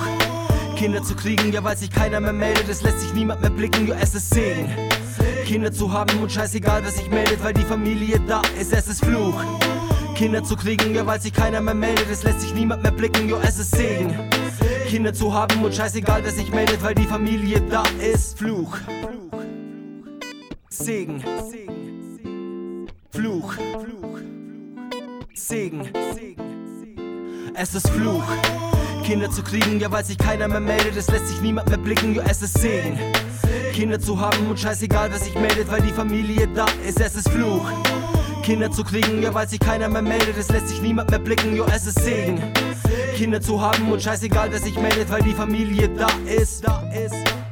Kinder 0.77 1.03
zu 1.03 1.15
kriegen, 1.15 1.53
ja, 1.53 1.63
weil 1.63 1.77
sich 1.77 1.91
keiner 1.91 2.21
mehr 2.21 2.33
meldet, 2.33 2.69
es 2.69 2.83
lässt 2.83 3.01
sich 3.01 3.15
niemand 3.15 3.41
mehr 3.41 3.51
blicken, 3.51 3.87
ja, 3.87 3.95
es 4.01 4.15
ist 4.15 4.31
Segen. 4.31 4.69
Kinder 5.45 5.71
zu 5.71 5.93
haben 5.93 6.19
und 6.21 6.33
scheißegal, 6.33 6.83
wer 6.83 6.91
sich 6.91 7.09
meldet, 7.11 7.43
weil 7.45 7.53
die 7.53 7.63
Familie 7.63 8.19
da 8.27 8.41
ist, 8.59 8.73
es 8.73 8.89
ist 8.89 9.05
Fluch. 9.05 9.41
Kinder 10.15 10.43
zu 10.43 10.57
kriegen, 10.57 10.95
ja, 10.95 11.07
weil 11.07 11.21
sich 11.21 11.33
keiner 11.33 11.61
mehr 11.61 11.75
meldet, 11.75 12.09
es 12.11 12.23
lässt 12.23 12.41
sich 12.41 12.55
niemand 12.55 12.83
mehr 12.83 12.93
blicken, 12.93 13.29
jo, 13.29 13.37
es 13.43 13.59
ist 13.59 13.73
Segen. 13.73 14.15
Kinder 14.89 15.13
zu 15.13 15.35
haben 15.35 15.63
und 15.63 15.75
scheißegal, 15.75 16.25
wer 16.25 16.31
sich 16.31 16.51
meldet, 16.51 16.83
weil 16.83 16.95
die 16.95 17.05
Familie 17.05 17.61
da 17.61 17.83
ist. 18.01 18.39
Fluch. 18.39 18.79
Segen. 20.71 21.23
Fluch. 23.11 23.55
Segen. 25.35 25.91
Es 27.57 27.73
ist 27.73 27.89
Fluch. 27.91 28.25
Kinder 29.05 29.31
zu 29.31 29.43
kriegen, 29.45 29.79
ja, 29.79 29.91
weil 29.93 30.05
sich 30.05 30.19
keiner 30.19 30.49
mehr 30.49 30.59
meldet, 30.59 30.97
es 30.97 31.09
lässt 31.09 31.29
sich 31.29 31.41
niemand 31.41 31.69
mehr 31.69 31.79
blicken, 31.79 32.15
jo, 32.15 32.23
es 32.29 32.43
ist 32.43 32.59
Segen. 32.59 32.99
Kinder 33.73 34.01
zu 34.01 34.19
haben 34.19 34.49
und 34.49 34.59
scheißegal, 34.59 35.11
wer 35.13 35.19
sich 35.21 35.35
meldet, 35.37 35.71
weil 35.71 35.81
die 35.81 35.93
Familie 35.93 36.49
da 36.49 36.67
ist, 36.87 37.01
es 37.01 37.15
ist 37.15 37.31
Fluch. 37.31 37.65
Kinder 38.43 38.73
zu 38.73 38.83
kriegen, 38.83 39.23
ja, 39.23 39.33
weil 39.33 39.49
sich 39.49 39.61
keiner 39.61 39.89
mehr 39.89 40.03
meldet, 40.03 40.37
es 40.37 40.49
lässt 40.49 40.69
sich 40.69 40.83
niemand 40.83 41.11
mehr 41.11 41.21
blicken, 41.21 41.55
jo, 41.55 41.65
es 41.73 41.87
ist 41.87 42.03
Segen. 42.03 42.43
Kinder 43.15 43.41
zu 43.41 43.61
haben 43.61 43.93
und 43.93 44.03
scheißegal, 44.03 44.51
wer 44.51 44.59
sich 44.59 44.75
meldet, 44.75 45.09
weil 45.11 45.23
die 45.23 45.35
Familie 45.35 45.89
da 45.91 46.09
ist. 46.27 46.67
Da 46.67 46.83
ist. 46.91 47.44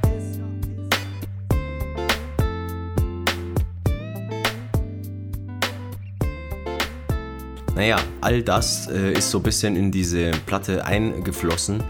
Naja, 7.83 7.97
all 8.21 8.45
das 8.45 8.87
äh, 8.87 9.11
ist 9.11 9.33
so 9.33 9.39
ein 9.39 9.43
bisschen 9.43 9.75
in 9.75 9.91
diese 9.91 10.31
Platte 10.47 10.85
eingeflossen. 10.85 11.83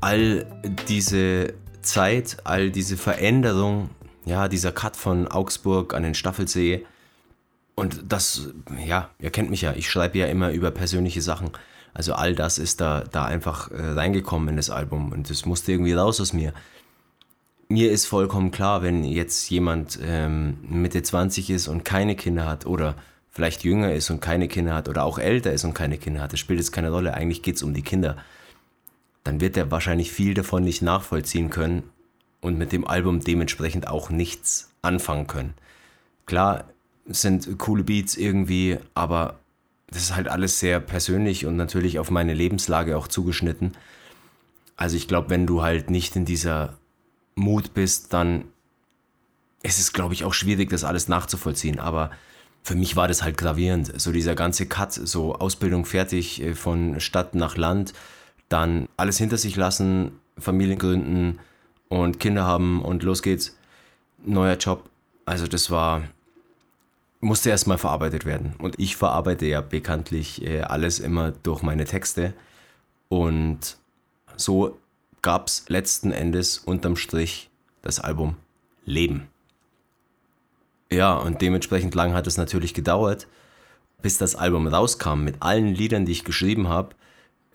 All 0.00 0.46
diese 0.88 1.54
Zeit, 1.80 2.38
all 2.42 2.72
diese 2.72 2.96
Veränderung, 2.96 3.90
ja, 4.24 4.48
dieser 4.48 4.72
Cut 4.72 4.96
von 4.96 5.28
Augsburg 5.28 5.94
an 5.94 6.02
den 6.02 6.16
Staffelsee. 6.16 6.84
Und 7.76 8.00
das, 8.08 8.48
ja, 8.84 9.10
ihr 9.20 9.30
kennt 9.30 9.48
mich 9.48 9.60
ja, 9.60 9.74
ich 9.74 9.88
schreibe 9.88 10.18
ja 10.18 10.26
immer 10.26 10.50
über 10.50 10.72
persönliche 10.72 11.22
Sachen. 11.22 11.52
Also 11.92 12.14
all 12.14 12.34
das 12.34 12.58
ist 12.58 12.80
da, 12.80 13.04
da 13.04 13.26
einfach 13.26 13.70
äh, 13.70 13.80
reingekommen 13.80 14.48
in 14.48 14.56
das 14.56 14.70
Album 14.70 15.12
und 15.12 15.30
das 15.30 15.46
musste 15.46 15.70
irgendwie 15.70 15.92
raus 15.92 16.20
aus 16.20 16.32
mir. 16.32 16.52
Mir 17.68 17.92
ist 17.92 18.06
vollkommen 18.06 18.50
klar, 18.50 18.82
wenn 18.82 19.04
jetzt 19.04 19.48
jemand 19.50 20.00
ähm, 20.02 20.56
Mitte 20.68 21.00
20 21.00 21.50
ist 21.50 21.68
und 21.68 21.84
keine 21.84 22.16
Kinder 22.16 22.44
hat 22.44 22.66
oder 22.66 22.96
vielleicht 23.34 23.64
jünger 23.64 23.92
ist 23.92 24.10
und 24.10 24.20
keine 24.20 24.46
Kinder 24.46 24.74
hat 24.74 24.88
oder 24.88 25.04
auch 25.04 25.18
älter 25.18 25.52
ist 25.52 25.64
und 25.64 25.74
keine 25.74 25.98
Kinder 25.98 26.22
hat, 26.22 26.32
das 26.32 26.40
spielt 26.40 26.60
jetzt 26.60 26.72
keine 26.72 26.90
Rolle, 26.90 27.14
eigentlich 27.14 27.42
geht 27.42 27.56
es 27.56 27.62
um 27.62 27.74
die 27.74 27.82
Kinder, 27.82 28.16
dann 29.24 29.40
wird 29.40 29.56
er 29.56 29.70
wahrscheinlich 29.70 30.12
viel 30.12 30.34
davon 30.34 30.62
nicht 30.62 30.82
nachvollziehen 30.82 31.50
können 31.50 31.82
und 32.40 32.56
mit 32.56 32.72
dem 32.72 32.86
Album 32.86 33.20
dementsprechend 33.20 33.88
auch 33.88 34.08
nichts 34.08 34.70
anfangen 34.82 35.26
können. 35.26 35.54
Klar, 36.26 36.64
sind 37.06 37.58
coole 37.58 37.82
Beats 37.82 38.16
irgendwie, 38.16 38.78
aber 38.94 39.38
das 39.88 40.02
ist 40.02 40.16
halt 40.16 40.28
alles 40.28 40.60
sehr 40.60 40.78
persönlich 40.80 41.44
und 41.44 41.56
natürlich 41.56 41.98
auf 41.98 42.10
meine 42.10 42.34
Lebenslage 42.34 42.96
auch 42.96 43.08
zugeschnitten. 43.08 43.72
Also 44.76 44.96
ich 44.96 45.08
glaube, 45.08 45.30
wenn 45.30 45.46
du 45.46 45.62
halt 45.62 45.90
nicht 45.90 46.16
in 46.16 46.24
dieser 46.24 46.76
Mut 47.34 47.74
bist, 47.74 48.12
dann 48.12 48.44
ist 49.62 49.78
es, 49.78 49.92
glaube 49.92 50.14
ich, 50.14 50.24
auch 50.24 50.34
schwierig, 50.34 50.70
das 50.70 50.84
alles 50.84 51.08
nachzuvollziehen. 51.08 51.78
Aber 51.78 52.10
für 52.64 52.74
mich 52.74 52.96
war 52.96 53.06
das 53.06 53.22
halt 53.22 53.36
gravierend. 53.36 54.00
So 54.00 54.10
dieser 54.10 54.34
ganze 54.34 54.66
Cut, 54.66 54.92
so 54.92 55.34
Ausbildung 55.34 55.84
fertig 55.84 56.42
äh, 56.42 56.54
von 56.54 56.98
Stadt 56.98 57.34
nach 57.34 57.56
Land, 57.56 57.92
dann 58.48 58.88
alles 58.96 59.18
hinter 59.18 59.36
sich 59.36 59.54
lassen, 59.54 60.12
Familien 60.38 60.78
gründen 60.78 61.38
und 61.88 62.18
Kinder 62.18 62.44
haben 62.44 62.82
und 62.82 63.02
los 63.02 63.22
geht's. 63.22 63.56
Neuer 64.24 64.56
Job. 64.56 64.88
Also 65.26 65.46
das 65.46 65.70
war 65.70 66.02
musste 67.20 67.50
erstmal 67.50 67.78
verarbeitet 67.78 68.24
werden. 68.24 68.54
Und 68.58 68.78
ich 68.78 68.96
verarbeite 68.96 69.46
ja 69.46 69.60
bekanntlich 69.60 70.42
äh, 70.42 70.60
alles 70.60 71.00
immer 71.00 71.30
durch 71.30 71.62
meine 71.62 71.84
Texte. 71.84 72.34
Und 73.08 73.76
so 74.36 74.78
gab 75.22 75.48
es 75.48 75.64
letzten 75.68 76.12
Endes 76.12 76.58
unterm 76.58 76.96
Strich 76.96 77.50
das 77.82 78.00
Album 78.00 78.36
Leben. 78.84 79.28
Ja, 80.90 81.14
und 81.16 81.40
dementsprechend 81.42 81.94
lang 81.94 82.14
hat 82.14 82.26
es 82.26 82.36
natürlich 82.36 82.74
gedauert, 82.74 83.26
bis 84.02 84.18
das 84.18 84.36
Album 84.36 84.66
rauskam. 84.66 85.24
Mit 85.24 85.36
allen 85.40 85.74
Liedern, 85.74 86.06
die 86.06 86.12
ich 86.12 86.24
geschrieben 86.24 86.68
habe, 86.68 86.94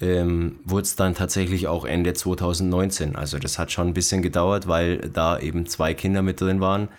ähm, 0.02 0.60
wurde 0.64 0.84
es 0.84 0.96
dann 0.96 1.16
tatsächlich 1.16 1.68
auch 1.68 1.86
Ende 1.86 2.14
2019. 2.14 3.16
Also 3.16 3.38
das 3.38 3.60
hat 3.60 3.72
schon 3.72 3.88
ein 3.88 3.94
bisschen 3.94 4.22
gedauert, 4.22 4.68
weil 4.68 4.98
da 4.98 5.40
eben 5.40 5.66
zwei 5.68 5.94
Kinder 5.94 6.22
mit 6.22 6.42
drin 6.42 6.62
waren 6.62 6.90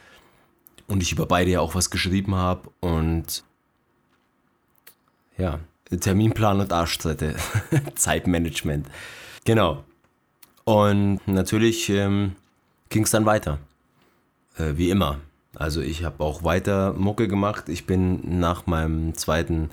und 0.86 1.02
ich 1.02 1.12
über 1.12 1.26
beide 1.26 1.50
ja 1.50 1.60
auch 1.60 1.74
was 1.74 1.90
geschrieben 1.90 2.34
habe 2.34 2.70
und 2.80 3.44
ja, 5.38 5.60
Terminplan 5.98 6.60
und 6.60 6.72
Arschtritte, 6.72 7.36
Zeitmanagement. 7.94 8.86
Genau. 9.44 9.82
Und 10.64 11.20
natürlich 11.26 11.88
ähm, 11.88 12.36
ging 12.90 13.04
es 13.04 13.10
dann 13.10 13.24
weiter. 13.24 13.58
Äh, 14.56 14.76
wie 14.76 14.90
immer. 14.90 15.18
Also 15.54 15.80
ich 15.80 16.04
habe 16.04 16.22
auch 16.22 16.44
weiter 16.44 16.92
Mucke 16.92 17.28
gemacht. 17.28 17.68
Ich 17.68 17.86
bin 17.86 18.38
nach 18.40 18.66
meinem 18.66 19.14
zweiten 19.14 19.70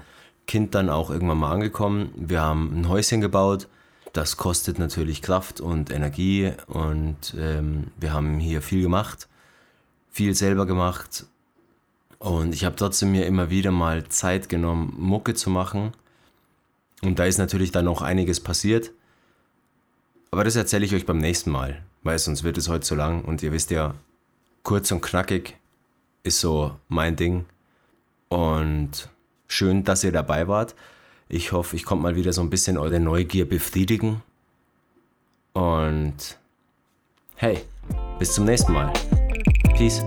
Kind 0.48 0.76
dann 0.76 0.90
auch 0.90 1.10
irgendwann 1.10 1.38
mal 1.38 1.52
angekommen. 1.52 2.12
Wir 2.16 2.42
haben 2.42 2.82
ein 2.82 2.90
Häuschen 2.90 3.22
gebaut. 3.22 3.68
Das 4.14 4.38
kostet 4.38 4.80
natürlich 4.80 5.22
Kraft 5.22 5.62
und 5.62 5.92
Energie 5.92 6.54
und 6.68 7.36
ähm, 7.38 7.92
wir 7.98 8.14
haben 8.14 8.40
hier 8.40 8.62
viel 8.62 8.82
gemacht 8.82 9.28
viel 10.18 10.34
selber 10.34 10.66
gemacht 10.66 11.28
und 12.18 12.52
ich 12.56 12.66
habe 12.66 12.76
trotzdem 12.76 13.12
mir 13.12 13.28
immer 13.28 13.52
wieder 13.52 13.70
mal 13.70 14.08
Zeit 14.10 14.50
genommen, 14.50 14.96
Mucke 14.98 15.36
zu 15.36 15.52
machen. 15.52 15.92
Und 17.04 17.20
da 17.20 17.26
ist 17.26 17.38
natürlich 17.38 17.72
dann 17.72 17.86
noch 17.86 18.02
einiges 18.02 18.40
passiert. 18.40 18.92
Aber 20.32 20.44
das 20.44 20.56
erzähle 20.56 20.86
ich 20.86 20.96
euch 20.96 21.06
beim 21.06 21.20
nächsten 21.20 21.52
Mal, 21.52 21.84
weil 22.02 22.18
sonst 22.18 22.44
wird 22.44 22.58
es 22.58 22.68
heute 22.68 22.80
zu 22.80 22.96
lang. 22.96 23.24
Und 23.24 23.44
ihr 23.44 23.52
wisst 23.52 23.70
ja, 23.70 23.94
kurz 24.64 24.92
und 24.92 25.02
knackig 25.02 25.57
ist 26.28 26.40
so 26.40 26.76
mein 26.90 27.16
Ding. 27.16 27.46
Und 28.30 29.10
schön, 29.48 29.84
dass 29.84 30.04
ihr 30.04 30.12
dabei 30.12 30.48
wart. 30.48 30.76
Ich 31.30 31.52
hoffe, 31.52 31.76
ich 31.76 31.86
konnte 31.86 32.04
mal 32.04 32.16
wieder 32.16 32.34
so 32.34 32.42
ein 32.42 32.50
bisschen 32.50 32.78
eure 32.78 33.00
Neugier 33.00 33.48
befriedigen. 33.48 34.22
Und 35.54 36.38
hey, 37.36 37.62
bis 38.20 38.34
zum 38.34 38.46
nächsten 38.46 38.74
Mal. 38.74 38.94
Peace. 39.76 40.02